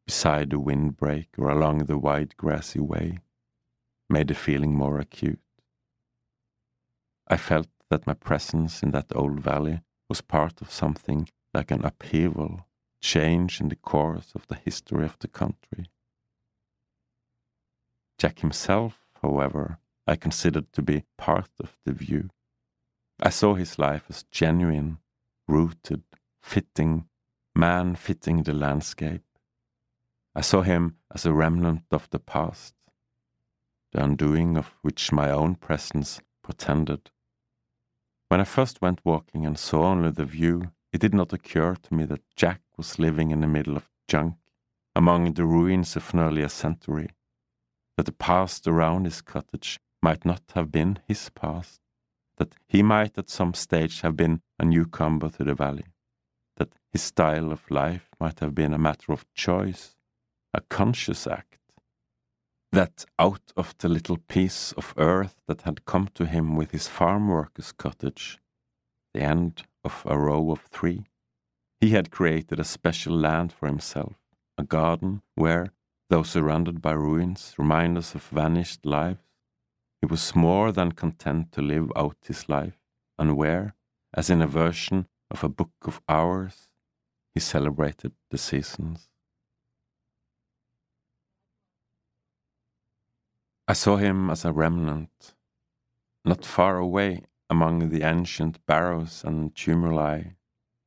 [0.08, 3.20] beside the windbreak or along the wide grassy way,
[4.10, 5.42] made the feeling more acute.
[7.28, 11.84] I felt that my presence in that old valley was part of something like an
[11.84, 12.66] upheaval,
[13.02, 15.88] change in the course of the history of the country.
[18.18, 22.30] Jack himself, however, I considered to be part of the view.
[23.20, 25.00] I saw his life as genuine,
[25.50, 26.04] rooted,
[26.42, 27.10] fitting,
[27.54, 29.27] man fitting the landscape.
[30.38, 32.76] I saw him as a remnant of the past,
[33.92, 37.10] the undoing of which my own presence portended.
[38.28, 41.94] When I first went walking and saw only the view, it did not occur to
[41.96, 44.36] me that Jack was living in the middle of junk,
[44.96, 47.10] among the ruins of an earlier century,
[47.96, 51.82] that the past around his cottage might not have been his past,
[52.38, 55.88] that he might at some stage have been a newcomer to the valley,
[56.58, 59.96] that his style of life might have been a matter of choice,
[60.54, 61.60] a conscious act,
[62.72, 66.88] that out of the little piece of earth that had come to him with his
[66.88, 68.40] farm worker's cottage,
[69.14, 71.06] the end of a row of three,
[71.80, 74.16] he had created a special land for himself,
[74.58, 75.72] a garden where,
[76.10, 79.22] though surrounded by ruins, reminders of vanished lives,
[80.02, 82.80] he was more than content to live out his life,
[83.18, 83.76] and where,
[84.14, 86.70] as in a version of a book of hours,
[87.34, 89.07] he celebrated the seasons.
[93.70, 95.36] I saw him as a remnant,
[96.24, 100.36] not far away among the ancient barrows and tumuli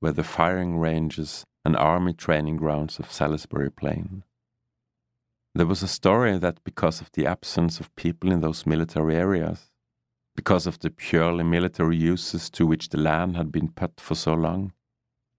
[0.00, 4.24] were the firing ranges and army training grounds of Salisbury Plain.
[5.54, 9.70] There was a story that because of the absence of people in those military areas,
[10.34, 14.32] because of the purely military uses to which the land had been put for so
[14.32, 14.72] long,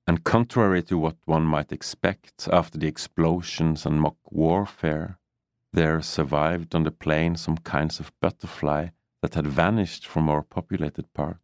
[0.06, 5.17] and contrary to what one might expect after the explosions and mock warfare,
[5.74, 8.90] there survived on the plain some kinds of butterfly
[9.22, 11.40] that had vanished from more populated parts.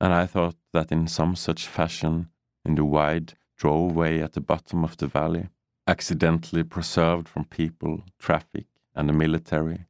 [0.00, 2.28] And I thought that in some such fashion,
[2.64, 5.48] in the wide droveway at the bottom of the valley,
[5.86, 9.86] accidentally preserved from people, traffic, and the military,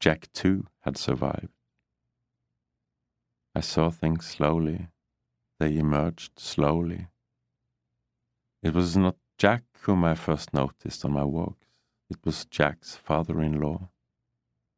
[0.00, 1.48] Jack too had survived.
[3.54, 4.88] I saw things slowly.
[5.58, 7.08] They emerged slowly.
[8.62, 11.57] It was not Jack whom I first noticed on my walks.
[12.10, 13.90] It was Jack's father in law.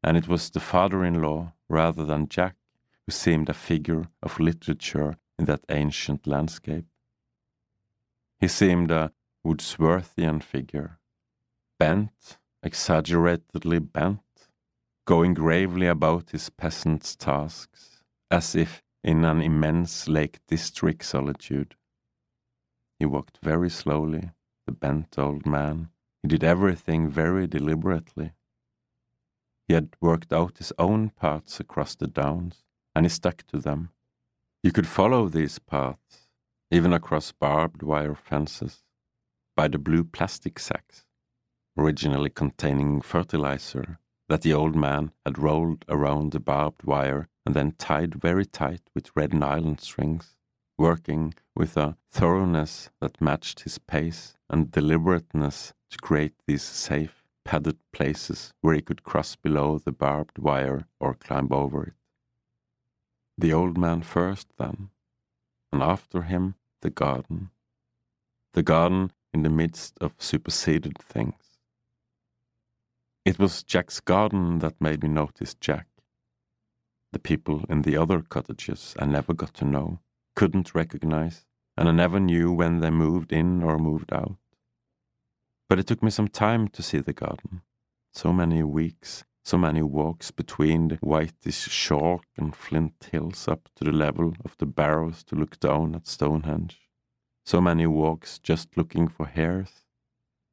[0.03, 2.55] And it was the father in law, rather than Jack,
[3.05, 6.85] who seemed a figure of literature in that ancient landscape.
[8.39, 9.11] He seemed a
[9.45, 10.99] Wordsworthian figure,
[11.79, 14.21] bent, exaggeratedly bent,
[15.05, 21.75] going gravely about his peasant's tasks, as if in an immense Lake District solitude.
[22.99, 24.31] He walked very slowly,
[24.65, 25.89] the bent old man,
[26.21, 28.33] he did everything very deliberately.
[29.67, 33.89] He had worked out his own paths across the downs, and he stuck to them.
[34.63, 36.27] You could follow these paths,
[36.69, 38.83] even across barbed wire fences,
[39.55, 41.05] by the blue plastic sacks,
[41.77, 43.97] originally containing fertilizer,
[44.29, 48.81] that the old man had rolled around the barbed wire and then tied very tight
[48.93, 50.37] with red nylon strings,
[50.77, 57.77] working with a thoroughness that matched his pace and deliberateness to create these safe, padded
[57.91, 61.93] places where he could cross below the barbed wire or climb over it.
[63.37, 64.89] The old man first, then,
[65.71, 67.51] and after him the garden.
[68.53, 71.59] The garden in the midst of superseded things.
[73.23, 75.87] It was Jack's garden that made me notice Jack.
[77.11, 79.99] The people in the other cottages I never got to know,
[80.35, 81.45] couldn't recognize,
[81.77, 84.37] and I never knew when they moved in or moved out.
[85.71, 87.61] But it took me some time to see the garden.
[88.11, 93.85] So many weeks, so many walks between the whitish chalk and flint hills up to
[93.85, 96.89] the level of the barrows to look down at Stonehenge.
[97.45, 99.85] So many walks just looking for hares.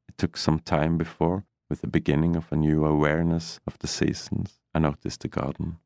[0.07, 4.61] It took some time before, with the beginning of a new awareness of the seasons,
[4.73, 5.79] I noticed the garden.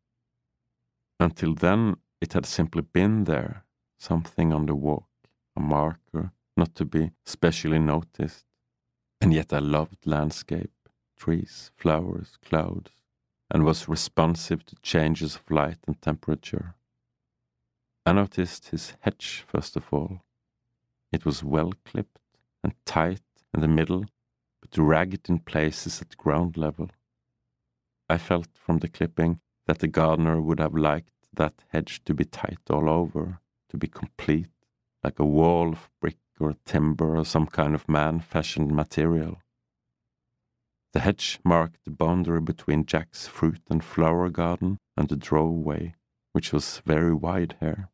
[1.20, 3.66] Until then, it had simply been there,
[3.98, 5.10] something on the walk,
[5.56, 8.46] a marker, not to be specially noticed.
[9.24, 10.74] And yet I loved landscape,
[11.16, 12.92] trees, flowers, clouds,
[13.50, 16.76] and was responsive to changes of light and temperature.
[18.06, 20.20] I noticed his hedge first of all.
[21.14, 22.20] It was well clipped
[22.66, 23.22] and tight
[23.54, 24.08] in the middle,
[24.60, 26.90] but ragged in places at ground level.
[28.10, 32.26] I felt from the clipping that the gardener would have liked that hedge to be
[32.26, 34.52] tight all over, to be complete,
[35.02, 39.42] like a wall of brick or timber or some kind of man fashioned material.
[40.94, 45.96] The hedge marked the boundary between Jack's fruit and flower garden and the droveway,
[46.34, 47.90] which was very wide here.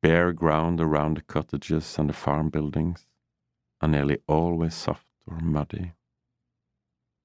[0.00, 3.06] Bare ground around the cottages and the farm buildings,
[3.80, 5.92] and nearly always soft or muddy.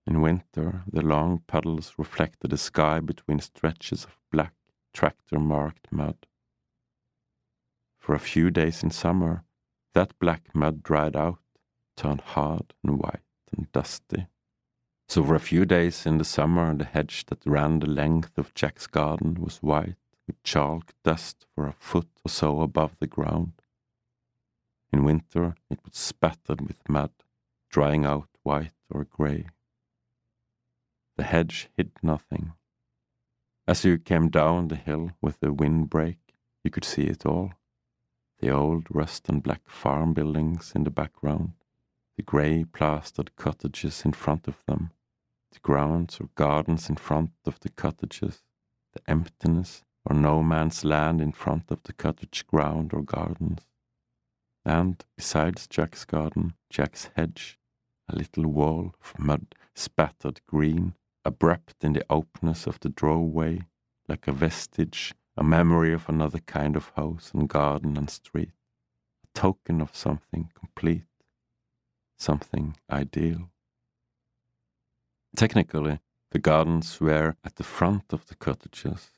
[0.08, 4.54] In winter, the long puddles reflected the sky between stretches of black,
[4.94, 6.28] tractor marked mud.
[7.98, 9.45] For a few days in summer,
[9.96, 11.40] that black mud dried out,
[11.98, 13.22] turned hard and white
[13.56, 14.28] and dusty.
[15.08, 18.54] So for a few days in the summer, the hedge that ran the length of
[18.54, 19.96] Jack's garden was white
[20.28, 23.54] with chalk dust for a foot or so above the ground.
[24.92, 27.12] In winter, it was spattered with mud,
[27.70, 29.48] drying out white or grey.
[31.18, 32.54] The hedge hid nothing.
[33.68, 36.18] As you came down the hill with the windbreak,
[36.64, 37.54] you could see it all.
[38.40, 41.54] The old rust and black farm buildings in the background,
[42.18, 44.92] the grey plastered cottages in front of them,
[45.52, 48.44] the grounds or gardens in front of the cottages,
[48.94, 53.62] the emptiness or no man's land in front of the cottage ground or gardens.
[54.64, 57.60] And besides Jack's garden, Jack's hedge,
[58.08, 63.66] a little wall of mud spattered green abrupt in the openness of the droveway,
[64.08, 68.52] like a vestige, a memory of another kind of house and garden and street,
[69.24, 71.04] a token of something complete,
[72.18, 73.50] something ideal.
[75.36, 76.00] Technically,
[76.32, 79.12] the gardens were at the front of the cottages.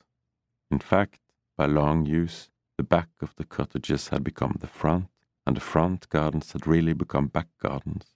[0.71, 1.19] In fact,
[1.55, 5.09] by long use, the back of the cottages had become the front,
[5.45, 8.15] and the front gardens had really become back gardens.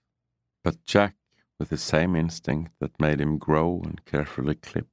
[0.64, 1.16] But Jack
[1.62, 4.88] with the same instinct that made him grow and carefully clip,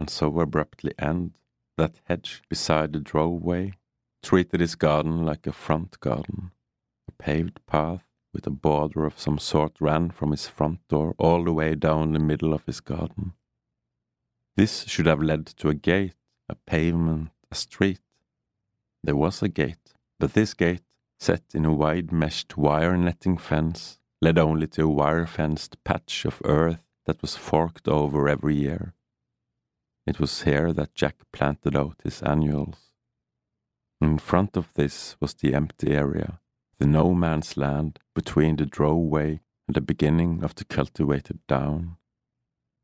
[0.00, 1.38] and so abruptly end,
[1.78, 3.72] that hedge beside the driveway
[4.22, 6.50] treated his garden like a front garden.
[7.08, 8.04] A paved path
[8.34, 12.12] with a border of some sort ran from his front door all the way down
[12.12, 13.32] the middle of his garden.
[14.56, 16.14] This should have led to a gate,
[16.48, 18.00] a pavement, a street.
[19.02, 20.82] There was a gate, but this gate,
[21.20, 26.24] set in a wide meshed wire netting fence, led only to a wire fenced patch
[26.24, 28.94] of earth that was forked over every year.
[30.08, 32.94] It was here that Jack planted out his annuals.
[34.00, 36.40] In front of this was the empty area,
[36.78, 41.98] the no man's land between the droveway and the beginning of the cultivated down.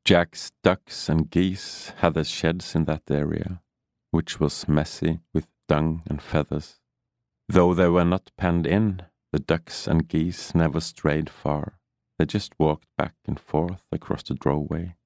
[0.04, 3.62] Jack's ducks and geese had their sheds in that area,
[4.10, 6.78] which was messy with dung and feathers.
[7.48, 9.00] Though they were not penned in,
[9.32, 11.78] the ducks and geese never strayed far.
[12.18, 14.96] They just walked back and forth across the droveway.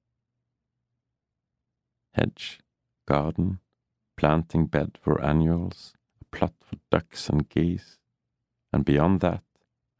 [2.13, 2.59] Hedge,
[3.07, 3.59] garden,
[4.17, 7.97] planting bed for annuals, a plot for ducks and geese,
[8.73, 9.43] and beyond that,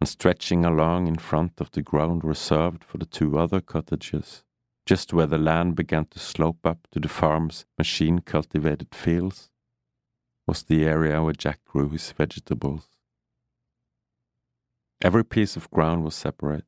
[0.02, 4.44] and stretching along in front of the ground reserved for the two other cottages,
[4.86, 9.50] just where the land began to slope up to the farm's machine cultivated fields,
[10.48, 12.88] was the area where Jack grew his vegetables.
[15.02, 16.66] Every piece of ground was separate.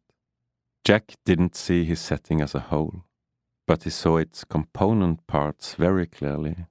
[0.86, 3.06] Jack didn't see his setting as a whole,
[3.72, 6.65] but he saw its component parts very clearly,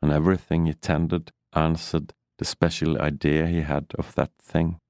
[0.00, 4.80] and everything he tended answered the special idea he had of that thing.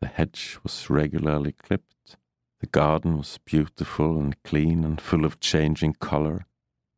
[0.00, 2.16] The hedge was regularly clipped,
[2.60, 6.46] the garden was beautiful and clean and full of changing color,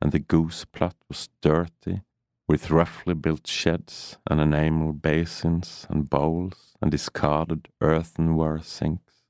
[0.00, 2.02] and the goose plot was dirty
[2.46, 9.24] with roughly built sheds and enamel basins and bowls and discarded earthenware sinks.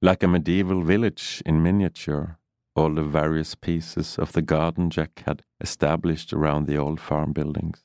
[0.00, 2.38] Like a medieval village in miniature,
[2.74, 7.84] all the various pieces of the garden Jack had established around the old farm buildings.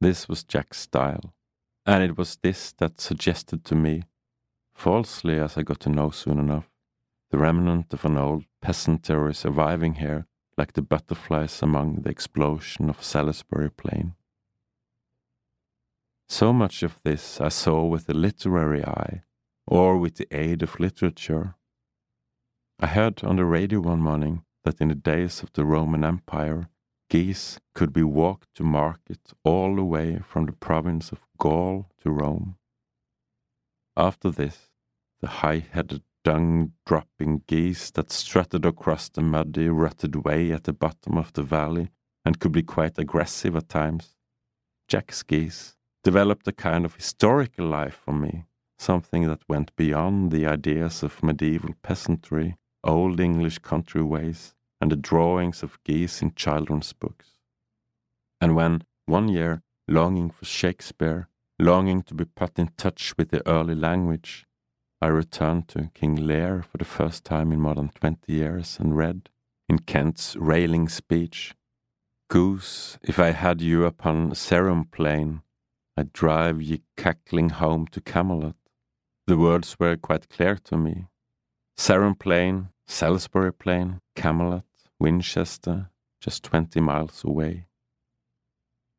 [0.00, 1.32] This was Jack's style,
[1.86, 4.02] and it was this that suggested to me,
[4.74, 6.68] falsely as I got to know soon enough,
[7.30, 13.02] the remnant of an old peasantry surviving here like the butterflies among the explosion of
[13.02, 14.14] Salisbury Plain.
[16.28, 19.22] So much of this I saw with the literary eye,
[19.66, 21.54] or with the aid of literature.
[22.80, 26.68] I heard on the radio one morning that in the days of the Roman Empire,
[27.08, 32.10] geese could be walked to market all the way from the province of Gaul to
[32.10, 32.56] Rome.
[33.96, 34.70] After this,
[35.20, 40.72] the high headed dung dropping geese that strutted across the muddy, rutted way at the
[40.72, 41.90] bottom of the valley
[42.24, 44.16] and could be quite aggressive at times.
[44.88, 48.46] Jack's geese developed a kind of historical life for me,
[48.78, 54.96] something that went beyond the ideas of medieval peasantry, old English country ways, and the
[54.96, 57.38] drawings of geese in children's books.
[58.40, 61.28] And when, one year, longing for Shakespeare,
[61.58, 64.46] longing to be put in touch with the early language,
[65.00, 68.96] I returned to King Lear for the first time in more than twenty years and
[68.96, 69.28] read,
[69.68, 71.54] in Kent's railing speech,
[72.28, 75.42] Goose, if I had you upon Sarum plain,
[75.96, 78.56] I'd drive ye cackling home to Camelot.
[79.26, 81.06] The words were quite clear to me.
[81.76, 84.64] Sarum plain, Salisbury plain, Camelot,
[84.98, 87.66] Winchester, just twenty miles away.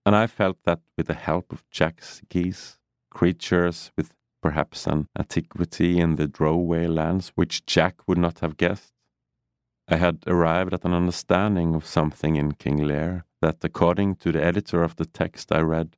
[0.05, 2.77] And I felt that with the help of Jack's geese,
[3.09, 8.93] creatures with perhaps an antiquity in the Droway lands which Jack would not have guessed,
[9.87, 14.43] I had arrived at an understanding of something in King Lear that, according to the
[14.43, 15.95] editor of the text I read,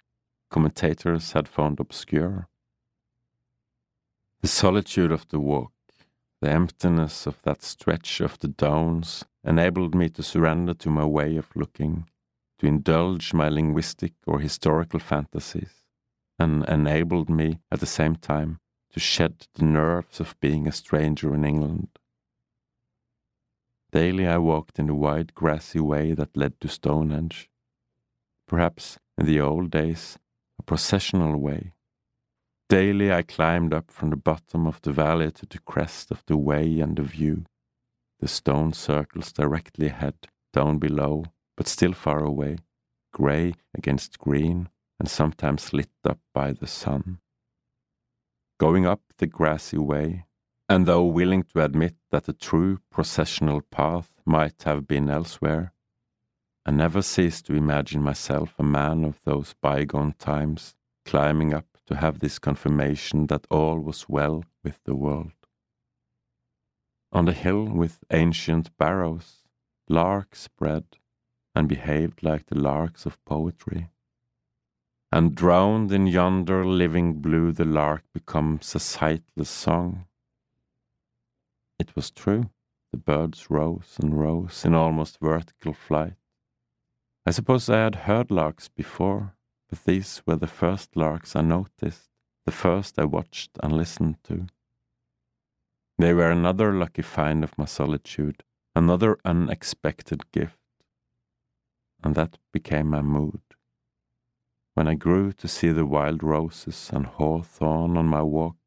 [0.49, 2.47] commentators had found obscure.
[4.41, 5.71] The solitude of the walk,
[6.41, 11.37] the emptiness of that stretch of the downs, enabled me to surrender to my way
[11.37, 12.07] of looking,
[12.59, 15.83] to indulge my linguistic or historical fantasies,
[16.37, 18.59] and enabled me at the same time
[18.91, 21.89] to shed the nerves of being a stranger in England.
[23.91, 27.49] Daily I walked in the wide grassy way that led to Stonehenge.
[28.47, 30.19] Perhaps in the old days,
[30.59, 31.73] a processional way.
[32.69, 36.35] Daily I climbed up from the bottom of the valley to the crest of the
[36.35, 37.45] way and the view.
[38.19, 41.23] The stone circles directly ahead, down below,
[41.55, 42.57] but still far away,
[43.13, 44.67] grey against green,
[44.99, 47.19] and sometimes lit up by the sun.
[48.59, 50.25] Going up the grassy way,
[50.67, 55.71] and though willing to admit that the true processional path might have been elsewhere,
[56.65, 61.95] I never ceased to imagine myself a man of those bygone times, climbing up to
[61.95, 65.31] have this confirmation that all was well with the world.
[67.11, 69.43] On the hill with ancient barrows,
[69.89, 70.85] larks spread
[71.55, 73.89] and behaved like the larks of poetry.
[75.11, 80.05] And drowned in yonder living blue, the lark becomes a sightless song
[81.79, 82.49] it was true.
[82.91, 86.15] The birds rose and rose in almost vertical flight.
[87.25, 89.35] I suppose I had heard larks before,
[89.69, 92.09] but these were the first larks I noticed,
[92.45, 94.47] the first I watched and listened to.
[95.97, 98.43] They were another lucky find of my solitude,
[98.75, 100.59] another unexpected gift.
[102.03, 103.41] And that became my mood.
[104.75, 108.57] When I grew to see the wild roses and hawthorn on my walk,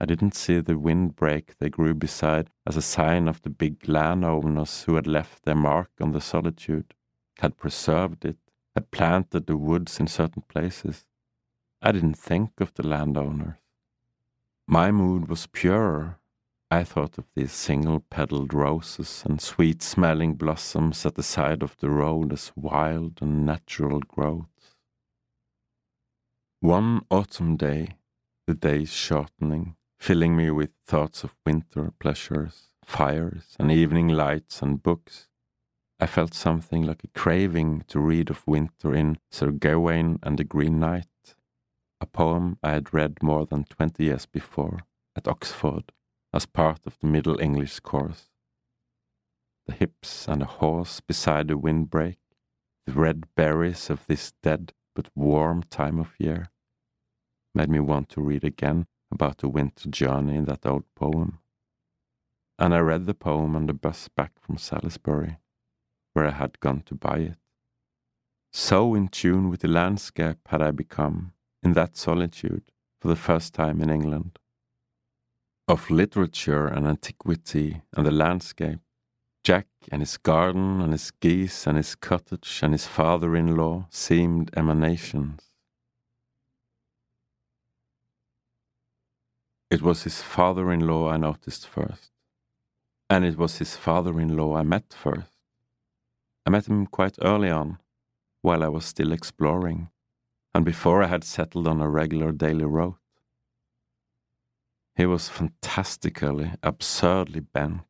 [0.00, 4.84] I didn't see the windbreak they grew beside as a sign of the big landowners
[4.84, 6.94] who had left their mark on the solitude,
[7.40, 8.38] had preserved it,
[8.78, 11.04] had planted the woods in certain places.
[11.82, 13.56] I didn't think of the landowners.
[14.68, 16.20] My mood was purer.
[16.70, 21.76] I thought of these single petaled roses and sweet smelling blossoms at the side of
[21.78, 24.76] the road as wild and natural growths.
[26.60, 27.96] One autumn day,
[28.46, 34.80] the days shortening, filling me with thoughts of winter pleasures, fires, and evening lights and
[34.80, 35.27] books.
[36.00, 40.44] I felt something like a craving to read of winter in Sir Gawain and the
[40.44, 41.34] Green Knight,
[42.00, 44.80] a poem I had read more than twenty years before
[45.16, 45.90] at Oxford
[46.32, 48.28] as part of the Middle English course.
[49.66, 52.18] The hips and a horse beside the windbreak,
[52.86, 56.50] the red berries of this dead but warm time of year,
[57.54, 61.40] made me want to read again about the winter journey in that old poem.
[62.56, 65.38] And I read the poem on the bus back from Salisbury,
[66.18, 67.38] where I had gone to buy it.
[68.52, 73.54] So in tune with the landscape had I become, in that solitude, for the first
[73.54, 74.40] time in England.
[75.68, 78.80] Of literature and antiquity and the landscape,
[79.44, 83.86] Jack and his garden and his geese and his cottage and his father in law
[83.88, 85.42] seemed emanations.
[89.70, 92.10] It was his father in law I noticed first.
[93.08, 95.37] And it was his father in law I met first.
[96.48, 97.76] I met him quite early on,
[98.40, 99.90] while I was still exploring,
[100.54, 102.96] and before I had settled on a regular daily route.
[104.96, 107.82] He was fantastically, absurdly bent,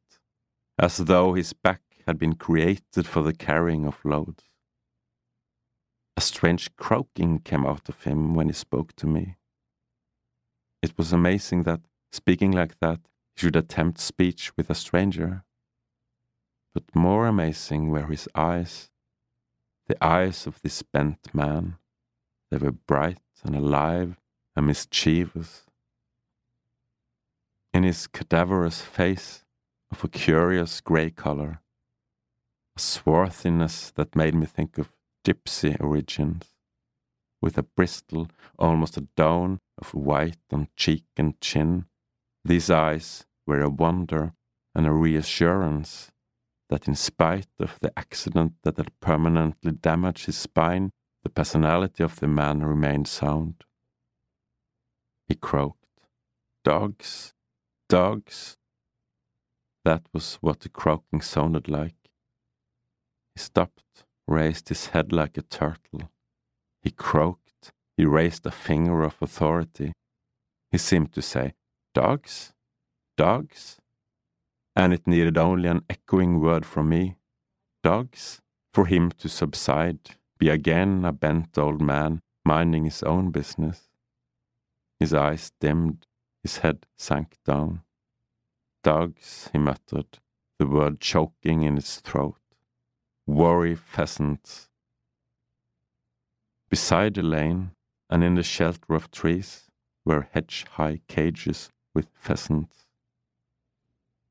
[0.76, 4.42] as though his back had been created for the carrying of loads.
[6.16, 9.36] A strange croaking came out of him when he spoke to me.
[10.82, 13.02] It was amazing that, speaking like that,
[13.36, 15.44] he should attempt speech with a stranger.
[16.78, 18.88] But more amazing were his eyes,
[19.88, 21.76] the eyes of this bent man.
[22.52, 24.16] They were bright and alive
[24.54, 25.66] and mischievous.
[27.74, 29.44] In his cadaverous face,
[29.90, 31.62] of a curious grey colour,
[32.76, 34.92] a swarthiness that made me think of
[35.26, 36.44] gypsy origins.
[37.42, 41.86] with a bristle, almost a down of white on cheek and chin.
[42.44, 44.34] These eyes were a wonder
[44.76, 46.12] and a reassurance
[46.68, 50.90] that in spite of the accident that had permanently damaged his spine,
[51.22, 53.64] the personality of the man remained sound.
[55.26, 55.84] He croaked,
[56.64, 57.34] Dogs,
[57.88, 58.56] dogs.
[59.84, 61.96] That was what the croaking sounded like.
[63.34, 66.10] He stopped, raised his head like a turtle.
[66.82, 69.92] He croaked, he raised a finger of authority.
[70.70, 71.54] He seemed to say,
[71.94, 72.52] Dogs?
[73.16, 73.78] Dogs?
[74.78, 77.16] And it needed only an echoing word from me,
[77.82, 78.40] dogs,
[78.72, 79.98] for him to subside,
[80.38, 83.88] be again a bent old man minding his own business.
[85.00, 86.06] His eyes dimmed,
[86.44, 87.82] his head sank down.
[88.84, 90.20] Dogs, he muttered,
[90.60, 92.38] the word choking in his throat.
[93.26, 94.68] Worry pheasants.
[96.70, 97.72] Beside the lane,
[98.08, 99.64] and in the shelter of trees,
[100.04, 102.87] were hedge high cages with pheasants.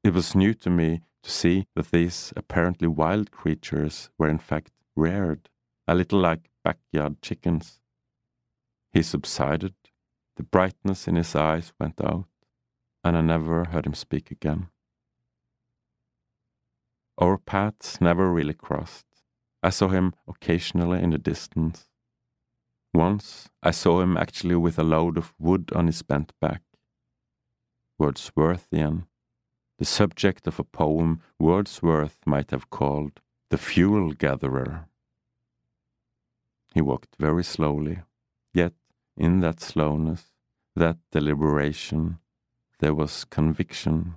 [0.08, 4.72] It was new to me to see that these apparently wild creatures were in fact
[4.96, 5.50] reared,
[5.86, 7.82] a little like backyard chickens.
[8.94, 9.76] He subsided,
[10.38, 12.30] the brightness in his eyes went out,
[13.04, 14.70] and I never heard him speak again.
[17.18, 19.08] Our paths never really crossed.
[19.62, 21.90] I saw him occasionally in the distance.
[22.94, 26.62] Once I saw him actually with a load of wood on his bent back.
[28.00, 29.08] Wordsworthian
[29.78, 34.88] the subject of a poem Wordsworth might have called The Fuel Gatherer.
[36.74, 38.00] He walked very slowly,
[38.54, 38.74] yet
[39.16, 40.32] in that slowness,
[40.76, 42.20] that deliberation,
[42.80, 44.16] there was conviction.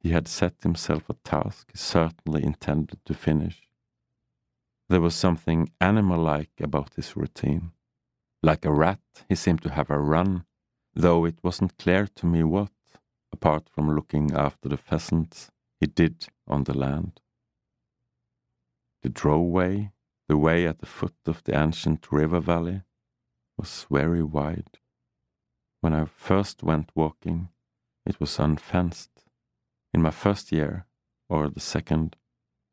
[0.00, 3.62] He had set himself a task he certainly intended to finish.
[4.88, 7.72] There was something animal like about his routine.
[8.42, 10.44] Like a rat, he seemed to have a run,
[10.94, 12.70] though it wasn't clear to me what
[13.32, 17.20] apart from looking after the pheasants he did on the land.
[19.02, 19.90] The droveway,
[20.28, 22.82] the way at the foot of the ancient river valley,
[23.58, 24.78] was very wide.
[25.80, 27.48] When I first went walking,
[28.06, 29.10] it was unfenced.
[29.92, 30.86] In my first year,
[31.28, 32.16] or the second,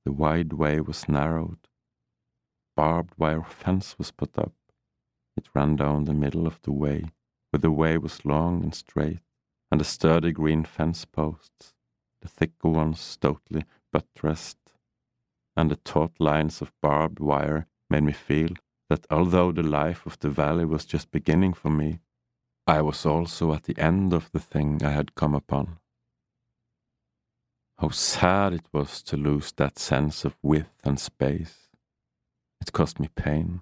[0.05, 1.67] the wide way was narrowed.
[2.75, 4.53] Barbed wire fence was put up.
[5.35, 7.05] It ran down the middle of the way,
[7.49, 9.21] where the way was long and straight
[9.71, 11.73] and the sturdy green fence posts,
[12.21, 14.57] the thicker ones stoutly buttressed,
[15.55, 18.49] and the taut lines of barbed wire made me feel
[18.89, 21.99] that although the life of the valley was just beginning for me,
[22.65, 25.77] I was also at the end of the thing I had come upon.
[27.77, 31.69] How sad it was to lose that sense of width and space.
[32.61, 33.61] It cost me pain.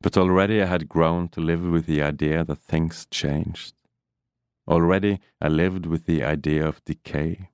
[0.00, 3.74] But already I had grown to live with the idea that things changed,
[4.68, 7.50] Already I lived with the idea of decay.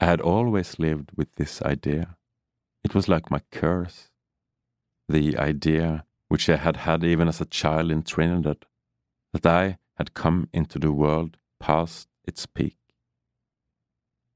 [0.00, 2.16] I had always lived with this idea.
[2.84, 4.10] It was like my curse.
[5.08, 8.64] The idea, which I had had even as a child in Trinidad,
[9.32, 12.76] that I had come into the world past its peak.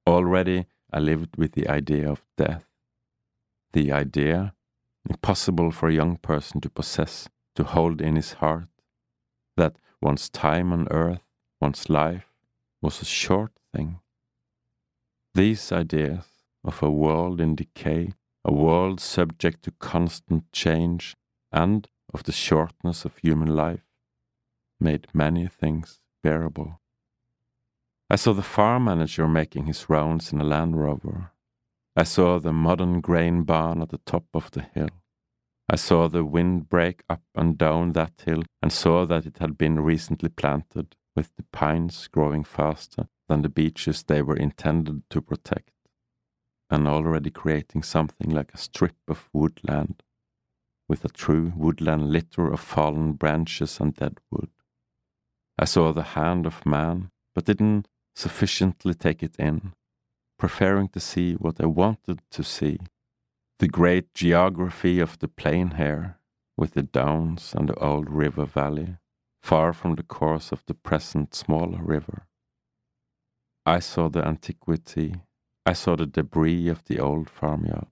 [0.05, 2.67] Already I lived with the idea of death.
[3.73, 4.55] The idea,
[5.09, 8.69] impossible for a young person to possess, to hold in his heart,
[9.57, 11.23] that one's time on earth
[11.63, 12.27] one's life
[12.83, 14.01] was a short thing.
[15.35, 16.25] These ideas
[16.65, 21.15] of a world in decay, a world subject to constant change,
[21.53, 23.87] and of the shortness of human life
[24.81, 26.81] made many things bearable.
[28.11, 31.31] I saw the farm manager making his rounds in a Land Rover.
[31.95, 34.91] I saw the modern grain barn at the top of the hill.
[35.69, 39.57] I saw the wind break up and down that hill and saw that it had
[39.57, 45.21] been recently planted with the pines growing faster than the beeches they were intended to
[45.21, 45.73] protect,
[46.71, 50.03] and already creating something like a strip of woodland,
[50.89, 54.51] with a true woodland litter of fallen branches and dead wood.
[55.59, 59.73] I saw the hand of man, but didn't sufficiently take it in,
[60.39, 62.79] preferring to see what I wanted to see
[63.63, 66.19] the great geography of the plain here,
[66.57, 68.97] with the downs and the old river valley
[69.43, 72.27] far from the course of the present smaller river.
[73.67, 75.17] I saw the antiquity,
[75.67, 77.89] I saw the debris of the old farmyard.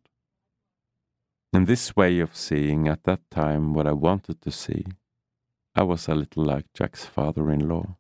[1.53, 4.87] In this way of seeing at that time what I wanted to see,
[5.75, 7.97] I was a little like Jack's father in law,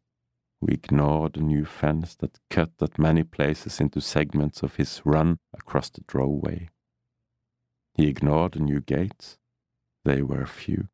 [0.61, 5.39] who ignored the new fence that cut at many places into segments of his run
[5.53, 6.69] across the droveway.
[7.95, 9.39] He ignored the new gates,
[10.05, 10.89] they were few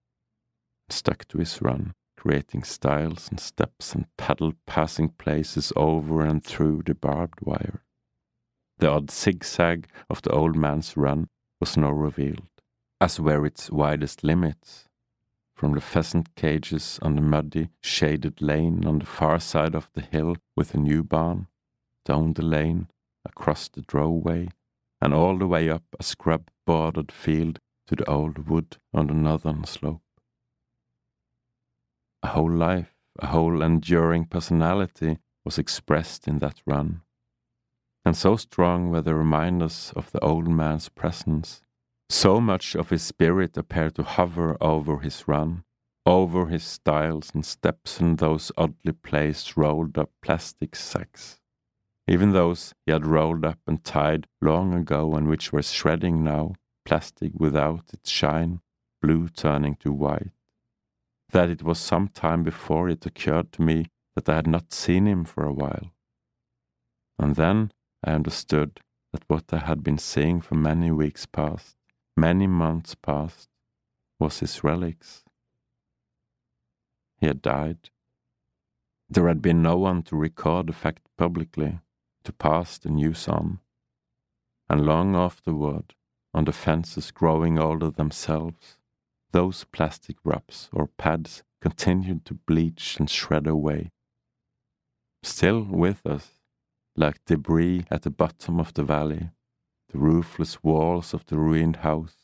[0.88, 6.42] and stuck to his run, creating stiles and steps and paddle passing places over and
[6.42, 7.82] through the barbed wire.
[8.78, 11.28] The odd zigzag of the old man's run
[11.60, 12.48] was now revealed,
[13.00, 14.88] as were its widest limits,
[15.54, 20.02] from the pheasant cages on the muddy, shaded lane on the far side of the
[20.02, 21.46] hill with a new barn,
[22.04, 22.88] down the lane,
[23.24, 24.50] across the droveway,
[25.00, 29.14] and all the way up a scrub bordered field to the old wood on the
[29.14, 30.02] northern slope.
[32.22, 37.02] A whole life, a whole enduring personality was expressed in that run.
[38.04, 41.62] And so strong were the reminders of the old man's presence
[42.08, 45.64] so much of his spirit appeared to hover over his run,
[46.04, 51.40] over his stiles and steps and those oddly placed rolled up plastic sacks.
[52.06, 56.54] Even those he had rolled up and tied long ago and which were shredding now,
[56.84, 58.60] plastic without its shine,
[59.02, 60.35] blue turning to white.
[61.30, 65.06] That it was some time before it occurred to me that I had not seen
[65.06, 65.92] him for a while.
[67.18, 67.72] And then
[68.04, 68.80] I understood
[69.12, 71.76] that what I had been seeing for many weeks past
[72.16, 73.48] many months past,
[74.18, 75.22] was his relics.
[77.18, 77.90] He had died.
[79.08, 81.80] There had been no one to record the fact publicly,
[82.24, 83.60] to pass the news on.
[84.68, 85.94] And long afterward,
[86.34, 88.75] on the fences growing older themselves,
[89.36, 93.90] those plastic wraps or pads continued to bleach and shred away.
[95.22, 96.40] Still with us,
[96.96, 99.28] like debris at the bottom of the valley,
[99.90, 102.16] the roofless walls of the ruined house,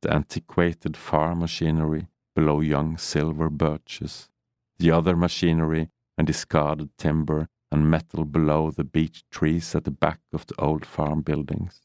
[0.00, 4.30] the antiquated farm machinery below young silver birches,
[4.78, 10.20] the other machinery and discarded timber and metal below the beech trees at the back
[10.32, 11.82] of the old farm buildings.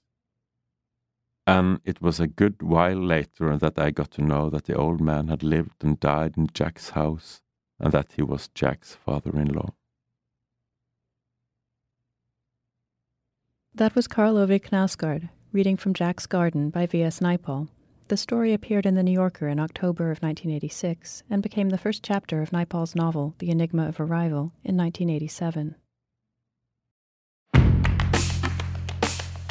[1.52, 5.02] And it was a good while later that I got to know that the old
[5.02, 7.42] man had lived and died in Jack's house
[7.78, 9.72] and that he was Jack's father in law.
[13.76, 17.20] That was Karl Ove Knausgaard, reading from Jack's Garden by V.S.
[17.20, 17.68] Naipaul.
[18.08, 22.02] The story appeared in The New Yorker in October of 1986 and became the first
[22.02, 25.76] chapter of Naipaul's novel, The Enigma of Arrival, in 1987.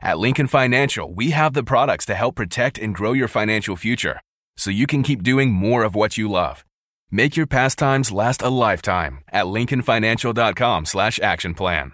[0.00, 4.20] At Lincoln Financial, we have the products to help protect and grow your financial future
[4.56, 6.64] so you can keep doing more of what you love.
[7.10, 11.92] Make your pastimes last a lifetime at lincolnfinancial.com slash action plan.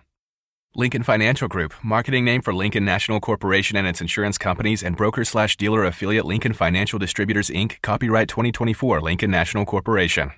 [0.75, 5.25] Lincoln Financial Group, marketing name for Lincoln National Corporation and its insurance companies and broker
[5.25, 10.33] slash dealer affiliate Lincoln Financial Distributors Inc., copyright 2024, Lincoln National Corporation.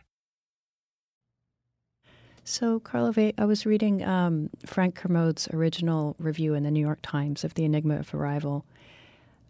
[2.49, 7.01] So, Karl Ove, I was reading um, Frank Kermode's original review in the New York
[7.03, 8.65] Times of The Enigma of Arrival,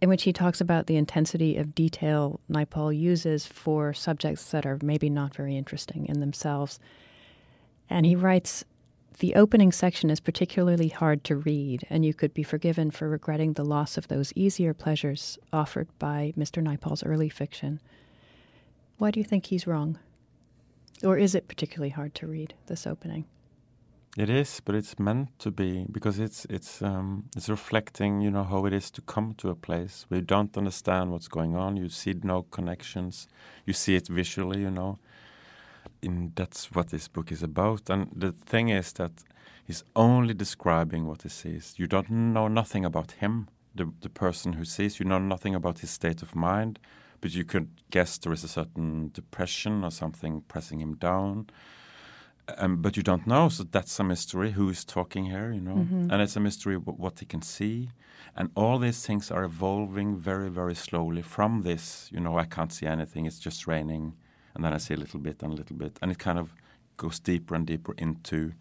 [0.00, 4.78] in which he talks about the intensity of detail Naipaul uses for subjects that are
[4.82, 6.80] maybe not very interesting in themselves.
[7.90, 8.64] And he writes
[9.18, 13.52] the opening section is particularly hard to read, and you could be forgiven for regretting
[13.52, 16.62] the loss of those easier pleasures offered by Mr.
[16.62, 17.78] Naipaul's early fiction.
[18.96, 19.98] Why do you think he's wrong?
[21.04, 23.26] Or is it particularly hard to read, this opening?
[24.16, 28.44] It is, but it's meant to be because it's it's um, it's reflecting, you know,
[28.44, 31.76] how it is to come to a place where you don't understand what's going on.
[31.76, 33.28] You see no connections.
[33.66, 34.98] You see it visually, you know,
[36.02, 37.90] And that's what this book is about.
[37.90, 39.12] And the thing is that
[39.64, 41.74] he's only describing what he sees.
[41.76, 44.98] You don't know nothing about him, the, the person who sees.
[44.98, 46.78] You know nothing about his state of mind,
[47.20, 51.48] but you could guess there is a certain depression or something pressing him down.
[52.58, 54.52] Um, but you don't know, so that's a mystery.
[54.52, 55.74] Who is talking here, you know?
[55.74, 56.10] Mm-hmm.
[56.10, 57.90] And it's a mystery what, what he can see.
[58.36, 62.08] And all these things are evolving very, very slowly from this.
[62.12, 64.14] You know, I can't see anything, it's just raining.
[64.54, 65.98] And then I see a little bit and a little bit.
[66.00, 66.54] And it kind of
[66.96, 68.52] goes deeper and deeper into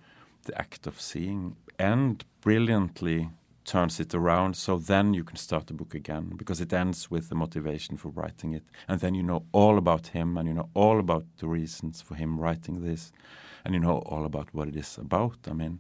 [0.44, 3.30] the act of seeing and brilliantly
[3.66, 4.56] turns it around.
[4.56, 8.10] So then you can start the book again because it ends with the motivation for
[8.10, 8.64] writing it.
[8.88, 12.16] And then you know all about him and you know all about the reasons for
[12.16, 13.12] him writing this
[13.64, 15.38] and you know all about what it is about.
[15.48, 15.80] I mean,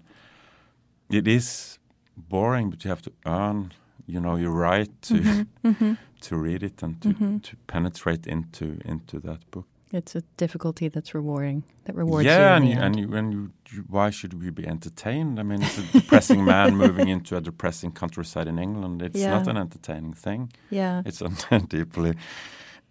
[1.09, 1.79] it is
[2.17, 3.71] boring, but you have to earn,
[4.07, 5.93] you know, your right to Mm-hmm.
[6.21, 9.67] to read it and to, to penetrate into into that book.
[9.91, 12.63] It's a difficulty that's rewarding, that rewards yeah, you.
[12.63, 15.39] and you, and you, and you, you, why should we be entertained?
[15.39, 19.01] I mean, it's a depressing man moving into a depressing countryside in England.
[19.01, 19.31] It's Yeah.
[19.37, 20.51] not an entertaining thing.
[20.69, 21.01] yeah.
[21.05, 21.29] It's a
[21.69, 22.15] deeply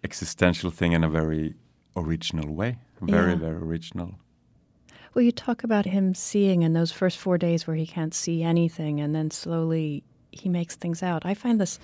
[0.03, 1.55] existential thing in a very
[1.95, 2.77] original way.
[3.01, 3.37] Very, Yeah.
[3.39, 4.15] very original.
[5.13, 8.41] Well, you talk about him seeing in those first four days where he can't see
[8.43, 11.25] anything, and then slowly he makes things out.
[11.25, 11.79] I find this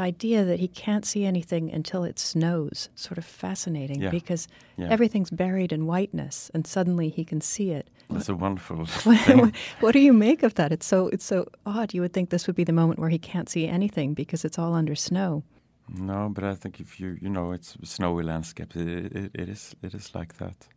[0.00, 4.10] idea that he can't see anything until it snows sort of fascinating Yeah.
[4.10, 4.88] because Yeah.
[4.90, 7.88] everything's buried in whiteness, and suddenly he can see it.
[8.10, 8.86] That's a wonderful
[9.80, 10.72] What, do you make of that?
[10.72, 11.94] It's so it's so odd.
[11.94, 14.58] You would think this would be the moment where he can't see anything because it's
[14.58, 15.42] all under snow.
[15.88, 19.74] No, but I think if you you know it's snowy landscape, it, it, it is
[19.82, 20.68] it is like that.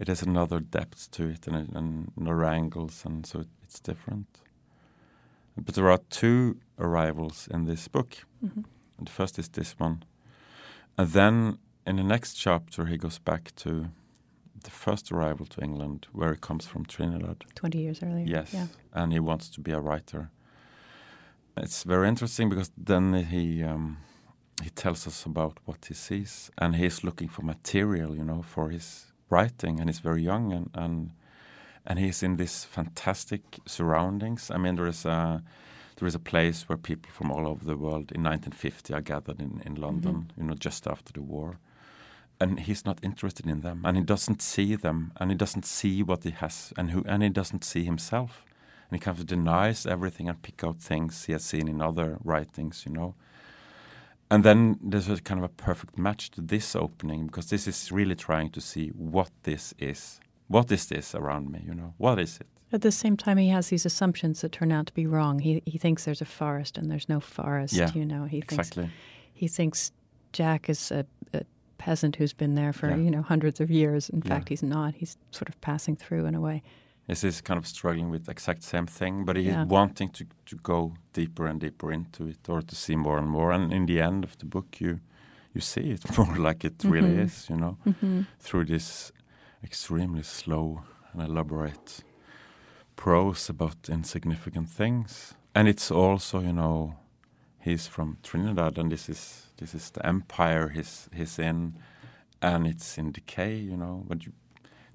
[0.00, 4.26] It has another depth to it and, and another angles, and so it, it's different.
[5.56, 8.16] But there are two arrivals in this book.
[8.42, 8.64] Mhm.
[8.98, 10.02] And the first is this one,
[10.96, 13.90] and then in the next chapter he goes back to
[14.62, 17.44] the first arrival to England, where he comes from Trinidad.
[17.54, 18.26] Twenty years earlier.
[18.26, 18.66] Yes, Yeah.
[18.92, 20.30] and he wants to be a writer.
[21.56, 23.98] It's very interesting because then he um,
[24.62, 28.70] he tells us about what he sees, and he's looking for material, you know, for
[28.70, 31.10] his writing, and he's very young, and and
[31.86, 34.50] and he's in these fantastic surroundings.
[34.50, 35.42] I mean, there is a
[35.96, 39.40] there is a place where people from all over the world in 1950 are gathered
[39.40, 40.40] in in London, mm-hmm.
[40.40, 41.58] you know, just after the war.
[42.40, 46.02] And he's not interested in them, and he doesn't see them, and he doesn't see
[46.02, 48.44] what he has, and who, and he doesn't see himself,
[48.90, 52.18] and he kind of denies everything and pick out things he has seen in other
[52.24, 53.14] writings, you know.
[54.30, 57.92] And then there's a kind of a perfect match to this opening because this is
[57.92, 60.20] really trying to see what this is.
[60.48, 61.94] What is this around me, you know?
[61.98, 62.46] What is it?
[62.72, 65.38] At the same time, he has these assumptions that turn out to be wrong.
[65.40, 67.74] He he thinks there's a forest and there's no forest.
[67.74, 68.70] Yeah, you know, he thinks
[69.32, 69.92] he thinks
[70.32, 71.42] Jack is a, a
[71.78, 72.96] peasant who's been there for Yeah.
[73.04, 74.10] you know hundreds of years.
[74.10, 74.34] In Yeah.
[74.34, 74.94] fact, he's not.
[74.94, 76.62] He's sort of passing through in a way.
[77.08, 79.64] Yes, he's kind of struggling with the exact same thing, but he's Yeah.
[79.68, 83.52] wanting to, to go deeper and deeper into it or to see more and more.
[83.54, 84.98] And in the end of the book, you
[85.54, 87.24] you see it more like it really Mhm.
[87.24, 87.76] is, you know,
[88.40, 89.12] through this
[89.64, 92.04] extremely slow and elaborate
[92.96, 95.34] prose about insignificant things.
[95.54, 96.94] And it's also, you know,
[97.60, 101.74] he's from Trinidad, and this is this is the empire he's he's in,
[102.42, 104.04] and it's in decay, you know.
[104.08, 104.32] But you,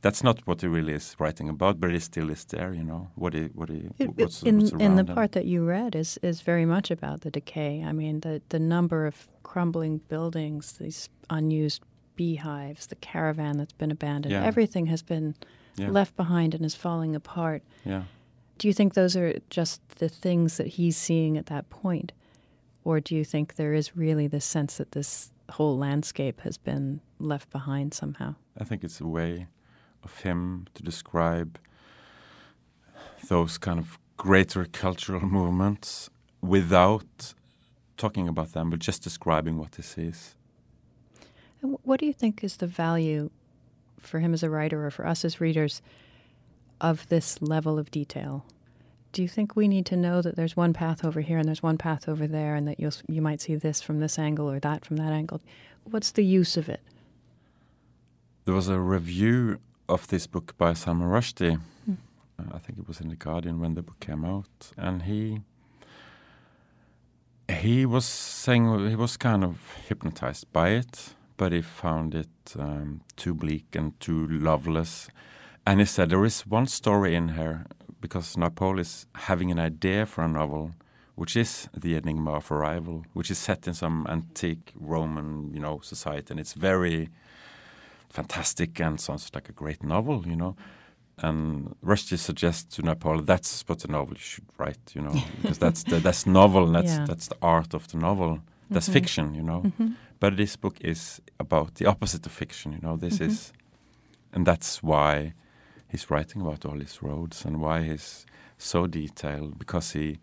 [0.02, 3.10] that's not what he really is writing about, but it still is there, you know.
[3.16, 5.16] What he what he what's, in what's in the him.
[5.16, 7.84] part that you read is is very much about the decay.
[7.84, 11.82] I mean, the the number of crumbling buildings, these unused
[12.24, 14.34] beehives, the caravan that's been abandoned.
[14.34, 14.44] Yeah.
[14.44, 15.36] Everything has been
[15.78, 15.90] Yeah.
[15.90, 17.62] left behind and is falling apart.
[17.86, 18.04] Yeah.
[18.58, 22.12] Do you think those are just the things that he's seeing at that point?
[22.84, 27.00] Or do you think there is really this sense that this whole landscape has been
[27.20, 28.36] left behind somehow?
[28.62, 29.48] I think it's a way
[30.04, 31.58] of him to describe
[33.30, 36.10] those kind of greater cultural movements
[36.42, 37.34] without
[37.96, 40.36] talking about them, but just describing what he sees.
[41.62, 43.30] And what do you think is the value
[44.00, 45.82] for him as a writer or for us as readers
[46.80, 48.46] of this level of detail?
[49.12, 51.64] Do you think we need to know that there's one path over here and there's
[51.64, 54.60] one path over there, and that you'll you might see this from this angle or
[54.60, 55.42] that from that angle?
[55.84, 56.82] What's the use of it?
[58.46, 61.60] There was a review of this book by Salman Rushdie.
[61.90, 65.42] Uh, I think it was in the Guardian when the book came out, and he
[67.52, 69.58] he was saying he was kind of
[69.88, 75.08] hypnotized by it, but he found it um, too bleak and too loveless.
[75.66, 77.66] And he said there is one story in here
[78.02, 80.72] because Naipaul is having an idea for a novel,
[81.16, 85.80] which is the Enigma of Arrival, which is set in some antique Roman, you know,
[85.82, 87.10] society, and it's very
[88.10, 90.56] fantastic and sounds like a great novel, you know.
[91.22, 95.58] And Rushdie suggests to Naipaul that's what the novel you should write, you know, because
[95.60, 97.06] that's the, that's novel, and that's Yeah.
[97.08, 98.40] that's the art of the novel.
[98.72, 98.94] That's Mhm.
[98.94, 99.62] fiction, you know.
[99.64, 99.96] Mhm.
[100.20, 102.98] But this book is about the opposite of fiction, you know.
[102.98, 103.54] This is,
[104.34, 105.34] and that's why
[105.88, 108.26] he's writing about all these roads and why he's
[108.58, 110.20] so detailed because he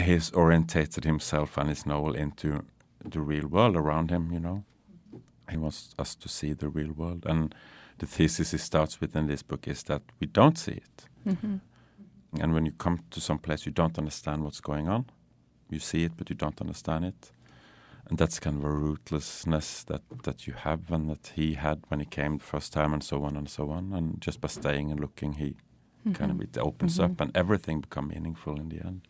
[0.00, 2.64] he's orientated himself and his novel into
[3.04, 4.64] the real world around him, you know.
[5.50, 7.54] He wants us to see the real world, and
[7.98, 11.08] the thesis he starts with in this book is that we don't see it.
[11.26, 11.60] Mhm.
[12.40, 15.04] And when you come to some place, you don't understand what's going on.
[15.68, 17.32] You see it, but you don't understand it.
[18.12, 21.98] And that's kind of a rootlessness that, that you have and that he had when
[21.98, 23.94] he came the first time, and so on and so on.
[23.94, 25.56] And just by staying and looking, he
[26.12, 26.42] kind of mm-hmm.
[26.42, 27.22] it opens up, mm-hmm.
[27.22, 29.08] and everything become meaningful in the end.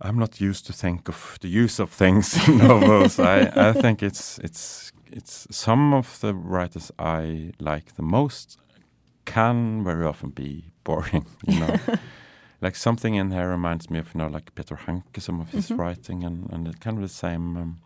[0.00, 3.18] I'm not used to think of the use of things in novels.
[3.18, 8.58] I, I think it's it's it's some of the writers I like the most
[9.24, 11.26] can very often be boring.
[11.48, 11.76] You know,
[12.60, 15.66] like something in here reminds me of you know like Peter Handke, some of his
[15.66, 15.80] mm-hmm.
[15.80, 17.80] writing, and and it kind of the same um,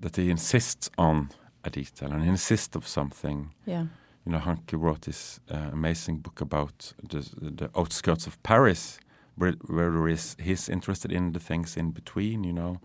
[0.00, 1.28] that he insists on
[1.64, 3.86] a detail and he insists of something Yeah.
[4.26, 8.98] you know, Handke wrote this uh, amazing book about the, the outskirts of Paris,
[9.36, 12.80] where, where is he's interested in the things in between, you know,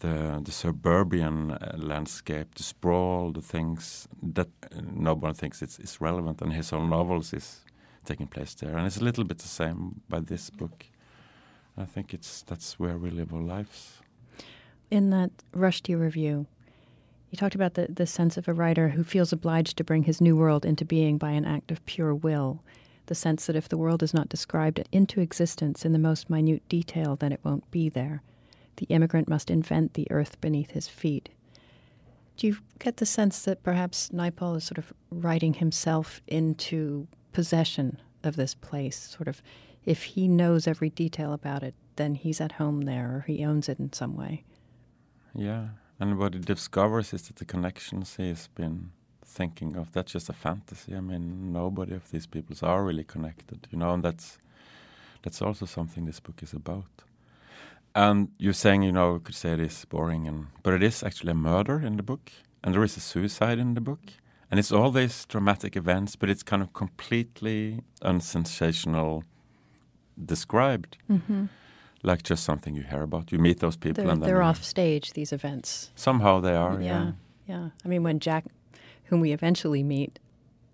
[0.00, 6.00] the the suburban uh, landscape, the sprawl, the things that uh, one thinks it's, it's
[6.00, 7.64] relevant, and his own novels is
[8.04, 10.84] taking place there, and it's a little bit the same by this book.
[11.76, 14.02] I think it's that's where we live our lives.
[14.90, 16.46] In that Rushdie review,
[17.30, 20.20] you talked about the, the sense of a writer who feels obliged to bring his
[20.20, 22.62] new world into being by an act of pure will.
[23.06, 26.66] The sense that if the world is not described into existence in the most minute
[26.70, 28.22] detail, then it won't be there.
[28.76, 31.28] The immigrant must invent the earth beneath his feet.
[32.38, 38.00] Do you get the sense that perhaps Naipaul is sort of writing himself into possession
[38.24, 38.96] of this place?
[38.96, 39.42] Sort of,
[39.84, 43.68] if he knows every detail about it, then he's at home there or he owns
[43.68, 44.44] it in some way.
[45.38, 45.68] Yeah,
[46.00, 48.90] and what he discovers is that the connections he's been
[49.24, 50.96] thinking of that's just a fantasy.
[50.96, 54.38] I mean, nobody of these peoples are really connected, you know, and that's
[55.22, 57.04] that's also something this book is about.
[57.94, 61.02] And you're saying, you know, you could say it is boring, and but it is
[61.02, 62.32] actually a murder in the book,
[62.64, 64.00] and there is a suicide in the book,
[64.50, 69.22] and it's all these dramatic events, but it's kind of completely unsensational
[70.26, 71.46] described, mm-hmm.
[72.02, 73.32] Like just something you hear about.
[73.32, 75.90] You meet those people, They're, and then they're off stage, these events.
[75.94, 77.12] Somehow they are, yeah, yeah.
[77.46, 77.68] yeah.
[77.84, 78.44] I mean, when Jack,
[79.04, 80.18] whom we eventually meet,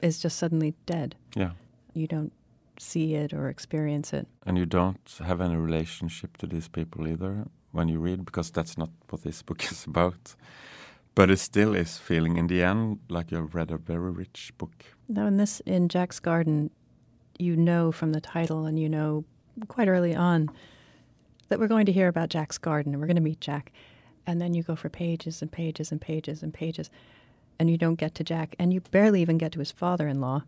[0.01, 1.53] is just suddenly dead, Yeah.
[1.95, 2.33] you don't
[2.79, 4.27] see it or experience it.
[4.47, 8.77] And you don't have any relationship to these people either when you read, because that's
[8.77, 10.35] not what this book is about.
[11.15, 14.85] But it still is feeling in the end like you've read a very rich book.
[15.09, 16.71] Now, in this, in Jack's Garden,
[17.39, 19.25] you know from the title and you know
[19.69, 20.49] quite early on
[21.55, 23.71] that we're going to hear about Jack's Garden and we're going to meet Jack.
[24.27, 26.91] And then you go for pages and pages and pages and pages,
[27.61, 30.21] and you don't get to Jack, and you barely even get to his father in
[30.21, 30.43] law.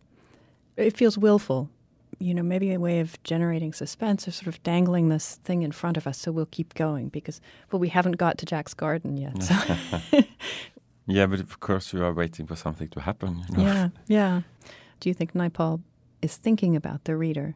[0.77, 1.71] It feels willful,
[2.19, 5.71] you know, maybe a way of generating suspense or sort of dangling this thing in
[5.71, 7.41] front of us so we'll keep going because,
[7.71, 9.41] well, we haven't got to Jack's Garden yet.
[9.45, 9.55] So.
[11.09, 13.45] Yeah, but of course you are waiting for something to happen.
[13.49, 13.63] You know?
[13.63, 14.41] Yeah, yeah.
[14.99, 15.81] Do you think Naipaul
[16.21, 17.55] is thinking about the reader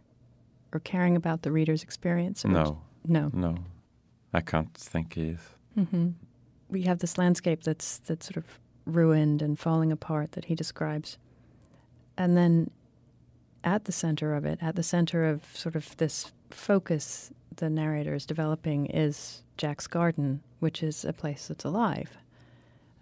[0.73, 2.45] or caring about the reader's experience?
[2.45, 3.31] No, No.
[3.33, 3.57] no.
[4.33, 5.41] I can't think he is.
[5.75, 6.11] hmm
[6.69, 11.19] We have this landscape that's that's sort of ruined and falling apart that he describes.
[12.17, 12.71] And then
[13.65, 18.15] at the center of it, at the center of sort of this focus the narrator
[18.15, 22.17] is developing is Jack's garden, which is a place that's alive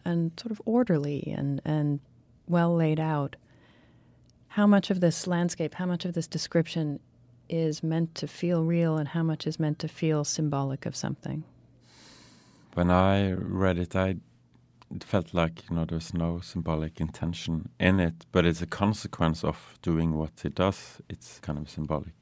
[0.05, 2.01] and sort of orderly and, and
[2.47, 3.37] well laid out.
[4.49, 7.01] How much of this landscape, how much of this description
[7.49, 11.45] is meant to feel real and how much is meant to feel symbolic of something?
[12.75, 14.17] When I read it, I
[14.95, 19.45] it felt like you know there's no symbolic intention in it, but it's a consequence
[19.45, 21.01] of doing what it does.
[21.09, 22.15] It's kind of symbolic.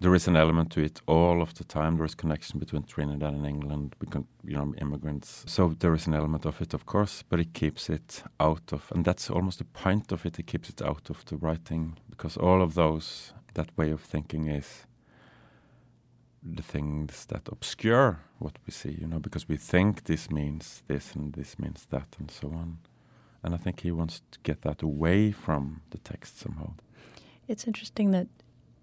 [0.00, 1.96] There is an element to it all of the time.
[1.96, 5.44] There is connection between Trinidad and England, because you know immigrants.
[5.46, 8.92] So there is an element of it, of course, but it keeps it out of,
[8.94, 10.38] and that's almost the point of it.
[10.38, 14.46] It keeps it out of the writing because all of those that way of thinking
[14.60, 14.86] is
[16.58, 21.06] the things that obscure what we see, you know, because we think this means this
[21.16, 22.78] and this means that and so on.
[23.42, 26.70] And I think he wants to get that away from the text somehow.
[27.48, 28.28] It's interesting that,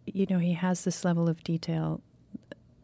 [0.05, 2.01] you know, he has this level of detail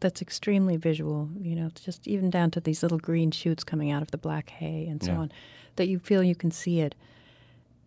[0.00, 3.90] that's extremely visual, you know, it's just even down to these little green shoots coming
[3.90, 5.18] out of the black hay and so Yeah.
[5.18, 5.32] on,
[5.76, 6.94] that you feel you can see it.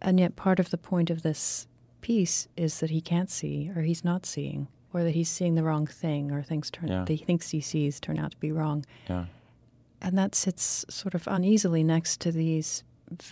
[0.02, 1.68] And yet, part of the point of this
[2.10, 5.64] piece is that he can't see, or he's not seeing, or that he's seeing the
[5.64, 7.04] wrong thing, or things turn Yeah.
[7.06, 8.86] that he thinks he sees turn out to be wrong.
[9.10, 9.26] Yeah.
[10.02, 12.84] And that sits sort of uneasily next to these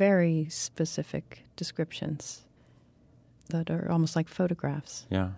[0.03, 2.45] very specific descriptions
[3.49, 5.05] that are almost like photographs.
[5.11, 5.29] Yeah.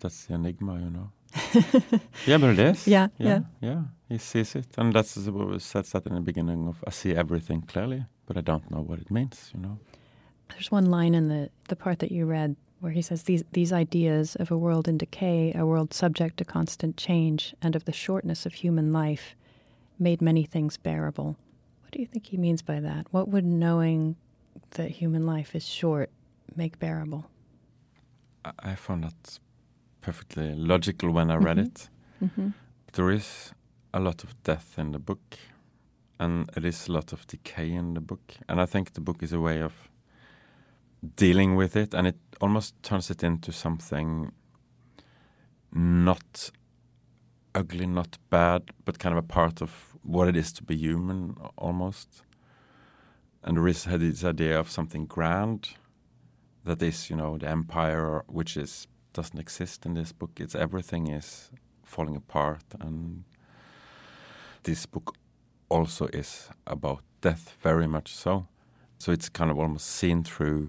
[0.00, 1.08] That's the enigma, you know.
[2.30, 2.86] yeah, but it is.
[2.86, 3.82] Yeah, yeah, yeah.
[4.08, 7.14] He sees it, and that's what was says that in the beginning of I see
[7.14, 9.78] everything clearly, but I don't know what it means, you know.
[10.52, 13.72] There's one line in the, the part that you read where he says these these
[13.72, 17.92] ideas of a world in decay, a world subject to constant change, and of the
[17.92, 19.34] shortness of human life
[19.98, 21.36] made many things bearable.
[21.82, 23.06] What do you think he means by that?
[23.10, 24.16] What would knowing
[24.70, 26.10] that human life is short
[26.56, 27.26] make bearable?
[28.44, 29.38] I, found that
[30.00, 31.66] perfectly logical when I read Mhm.
[31.66, 31.88] it.
[32.22, 32.48] Mm-hmm.
[32.92, 33.52] There is
[33.92, 35.36] a lot of death in the book,
[36.18, 38.36] and it is a lot of decay in the book.
[38.48, 39.89] And I think the book is a way of
[41.16, 44.32] dealing with it, and it almost turns it into something
[45.72, 46.50] not
[47.54, 51.36] ugly, not bad, but kind of a part of what it is to be human,
[51.56, 52.22] almost.
[53.42, 55.70] And Riz had this idea of something grand
[56.64, 60.30] that is, you know, the empire, which is doesn't exist in this book.
[60.36, 61.50] It's everything is
[61.84, 63.24] falling apart, and
[64.62, 65.16] this book
[65.68, 68.46] also is about death, very much so.
[68.98, 70.68] So it's kind of almost seen through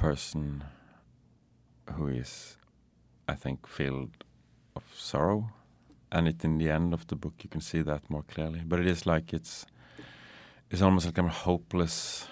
[0.00, 0.64] person
[1.92, 2.56] who is,
[3.28, 4.24] I think, filled
[4.74, 5.50] of sorrow,
[6.10, 8.62] and it in the end of the book you can see that more clearly.
[8.64, 9.66] But it is like it's
[10.70, 12.26] it's almost like a hopeless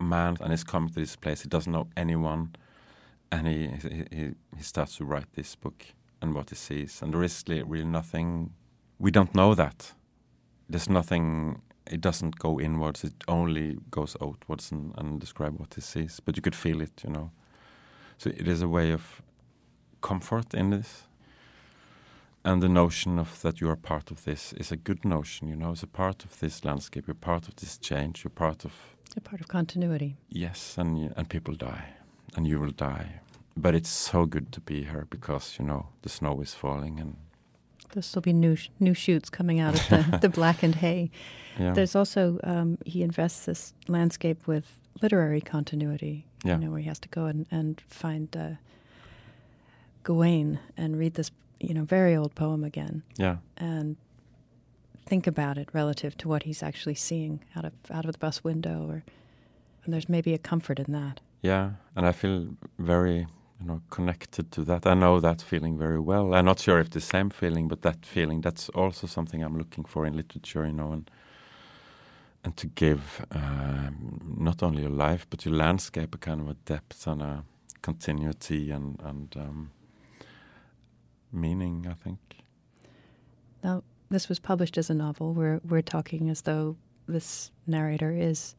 [0.00, 1.42] man, and he's coming to this place.
[1.42, 2.54] He doesn't know anyone,
[3.32, 3.58] and he
[4.16, 5.84] he he, starts to write this book
[6.20, 8.52] and what he sees, and there is really nothing.
[9.00, 9.92] We don't know that.
[10.68, 11.62] There's nothing.
[11.92, 13.04] It doesn't go inwards.
[13.04, 16.20] It only goes outwards and, and describe what he sees.
[16.20, 17.30] But you could feel it, you know.
[18.18, 19.22] So it is a way of
[20.00, 21.02] comfort in this.
[22.44, 25.56] And the notion of that you are part of this is a good notion, you
[25.56, 25.72] know.
[25.72, 27.06] It's a part of this landscape.
[27.06, 28.24] You're part of this change.
[28.24, 28.72] You're part of
[29.16, 30.16] A part of continuity.
[30.30, 31.84] Yes, and and people die,
[32.36, 33.20] and you will die.
[33.56, 37.16] But it's so good to be here because you know the snow is falling, and
[37.92, 41.10] There'll still be new sh- new shoots coming out of the, the blackened hay.
[41.58, 46.26] yeah, There's also um, he invests this landscape with literary continuity.
[46.44, 46.58] Yeah.
[46.58, 48.50] You know, where he has to go and, and find uh,
[50.02, 51.30] Gawain and read this,
[51.60, 53.96] you know, very old poem again yeah, and
[55.06, 58.42] think about it relative to what he's actually seeing out of out of the bus
[58.42, 59.04] window, or
[59.84, 61.20] and there's maybe a comfort in that.
[61.42, 61.70] yeah.
[61.94, 63.26] And I feel very
[63.62, 64.86] you know connected to that.
[64.86, 66.34] I know that feeling very well.
[66.34, 69.84] I'm not sure if the same feeling, but that feeling that's also something I'm looking
[69.84, 71.10] for in literature, you know, and
[72.44, 76.54] and to give um, not only your life but your landscape a kind of a
[76.54, 77.44] depth and a
[77.82, 79.70] continuity and and um,
[81.32, 81.86] meaning.
[81.88, 82.18] I think.
[83.62, 85.34] Now, this was published as a novel.
[85.34, 88.56] We're we're talking as though this narrator is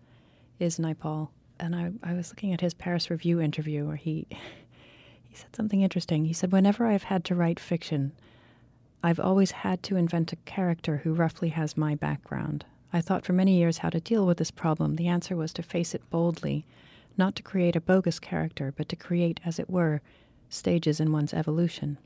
[0.60, 1.30] is Naipaul.
[1.60, 4.28] And I, I was looking at his Paris Review interview where he
[5.34, 6.26] he said something interesting.
[6.26, 8.11] He said, Whenever I've had to write fiction,
[9.01, 12.65] I've always had to invent a character who roughly has my background.
[12.93, 14.95] I thought for many years how to deal with this problem.
[14.95, 16.65] The answer was to face it boldly,
[17.18, 20.01] not to create a bogus character, but to create, as it were,
[20.49, 21.97] stages in one's evolution.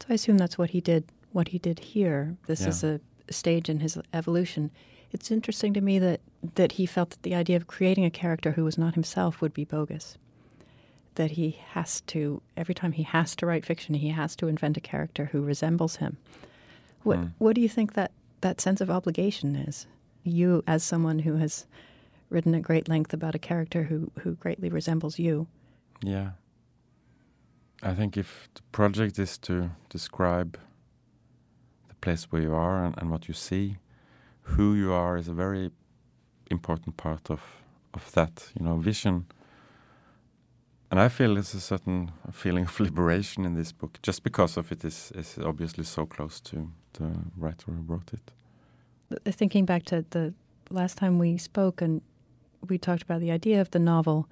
[0.00, 1.06] So I assume that's what he did.
[1.32, 2.36] What he did here.
[2.46, 2.68] This Yeah.
[2.68, 4.70] is a stage in his evolution.
[5.10, 6.20] It's interesting to me that
[6.54, 9.52] that he felt that the idea of creating a character who was not himself would
[9.52, 10.16] be bogus.
[11.16, 14.76] That he has to every time he has to write fiction, he has to invent
[14.76, 16.16] a character who resembles him.
[17.02, 17.26] What Hmm.
[17.38, 19.86] What do you think that that sense of obligation is?
[20.22, 21.66] You, as someone who has
[22.30, 25.46] written at great length about a character who who greatly resembles you.
[26.02, 26.30] Yeah.
[27.82, 30.58] I think if the project is to describe
[31.88, 33.76] the place where you are and, and what you see,
[34.42, 35.70] who you are is a very
[36.50, 37.40] important part of,
[37.92, 39.26] of that, you know, vision.
[40.90, 44.70] And I feel there's a certain feeling of liberation in this book, just because of
[44.70, 49.34] it is, is obviously so close to the writer who wrote it.
[49.34, 50.32] Thinking back to the
[50.70, 52.02] last time we spoke and
[52.68, 54.28] we talked about the idea of the novel,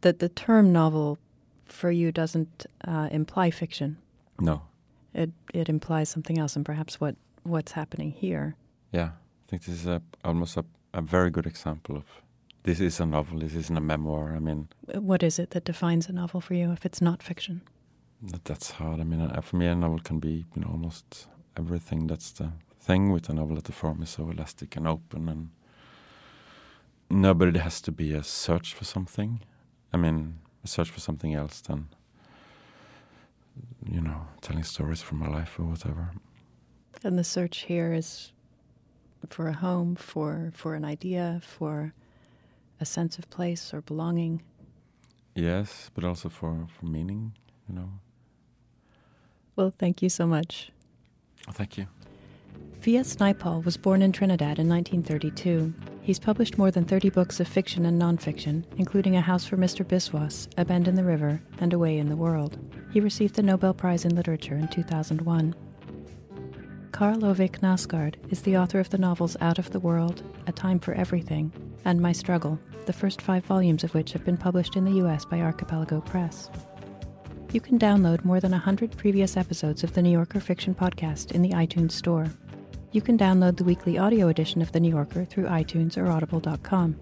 [0.00, 1.18] that the term novel
[1.64, 3.96] for you doesn't uh, imply fiction.
[4.38, 4.62] No.
[5.14, 8.54] It it implies something else, and perhaps what what's happening here.
[8.92, 10.64] Yeah, I think this is a, almost a,
[10.94, 12.04] a very good example of
[12.64, 14.34] this is a novel, this isn't a memoir.
[14.36, 17.62] I mean, What is it that defines a novel for you if it's not fiction?
[18.22, 19.00] That, that's hard.
[19.00, 21.26] I mean, uh, for me, a novel can be you know almost
[21.56, 22.06] everything.
[22.06, 25.50] That's the thing with a novel that the form is so elastic and open, and
[27.10, 29.40] No, but it has to be a search for something.
[29.92, 31.88] I mean, a search for something else than,
[33.84, 36.10] you know, telling stories from my life or whatever.
[37.04, 38.32] And the search here is
[39.28, 41.92] for a home, for for an idea, for
[42.82, 44.42] a sense of place or belonging.
[45.34, 47.32] Yes, but also for, for meaning,
[47.68, 47.88] you know.
[49.56, 50.70] Well, thank you so much.
[51.48, 51.86] Oh, thank you.
[52.80, 53.16] V.S.
[53.16, 55.72] Naipaul was born in Trinidad in 1932.
[56.00, 59.86] He's published more than 30 books of fiction and nonfiction, including A House for Mr.
[59.86, 62.58] Biswas, A Bend in the River, and A Way in the World.
[62.92, 65.54] He received the Nobel Prize in Literature in 2001.
[66.92, 70.78] Karl Ove Knausgaard is the author of the novels Out of the World, A Time
[70.78, 71.50] for Everything,
[71.86, 75.24] and My Struggle, the first five volumes of which have been published in the U.S.
[75.24, 76.50] by Archipelago Press.
[77.50, 81.40] You can download more than 100 previous episodes of the New Yorker Fiction Podcast in
[81.40, 82.26] the iTunes Store.
[82.92, 87.00] You can download the weekly audio edition of The New Yorker through iTunes or audible.com.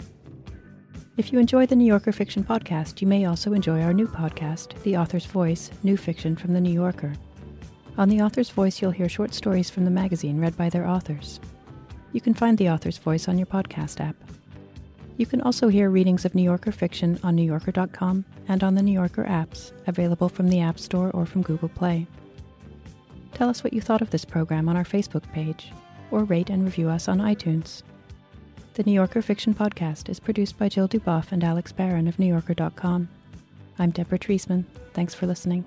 [1.16, 4.80] If you enjoy the New Yorker Fiction Podcast, you may also enjoy our new podcast,
[4.84, 7.12] The Author's Voice New Fiction from The New Yorker.
[7.98, 11.40] On The Author's Voice, you'll hear short stories from the magazine read by their authors.
[12.12, 14.16] You can find The Author's Voice on your podcast app.
[15.16, 18.92] You can also hear readings of New Yorker fiction on NewYorker.com and on the New
[18.92, 22.06] Yorker apps, available from the App Store or from Google Play.
[23.34, 25.72] Tell us what you thought of this program on our Facebook page,
[26.10, 27.82] or rate and review us on iTunes.
[28.74, 33.08] The New Yorker Fiction Podcast is produced by Jill Duboff and Alex Barron of NewYorker.com.
[33.78, 34.64] I'm Deborah Treisman.
[34.94, 35.64] Thanks for listening.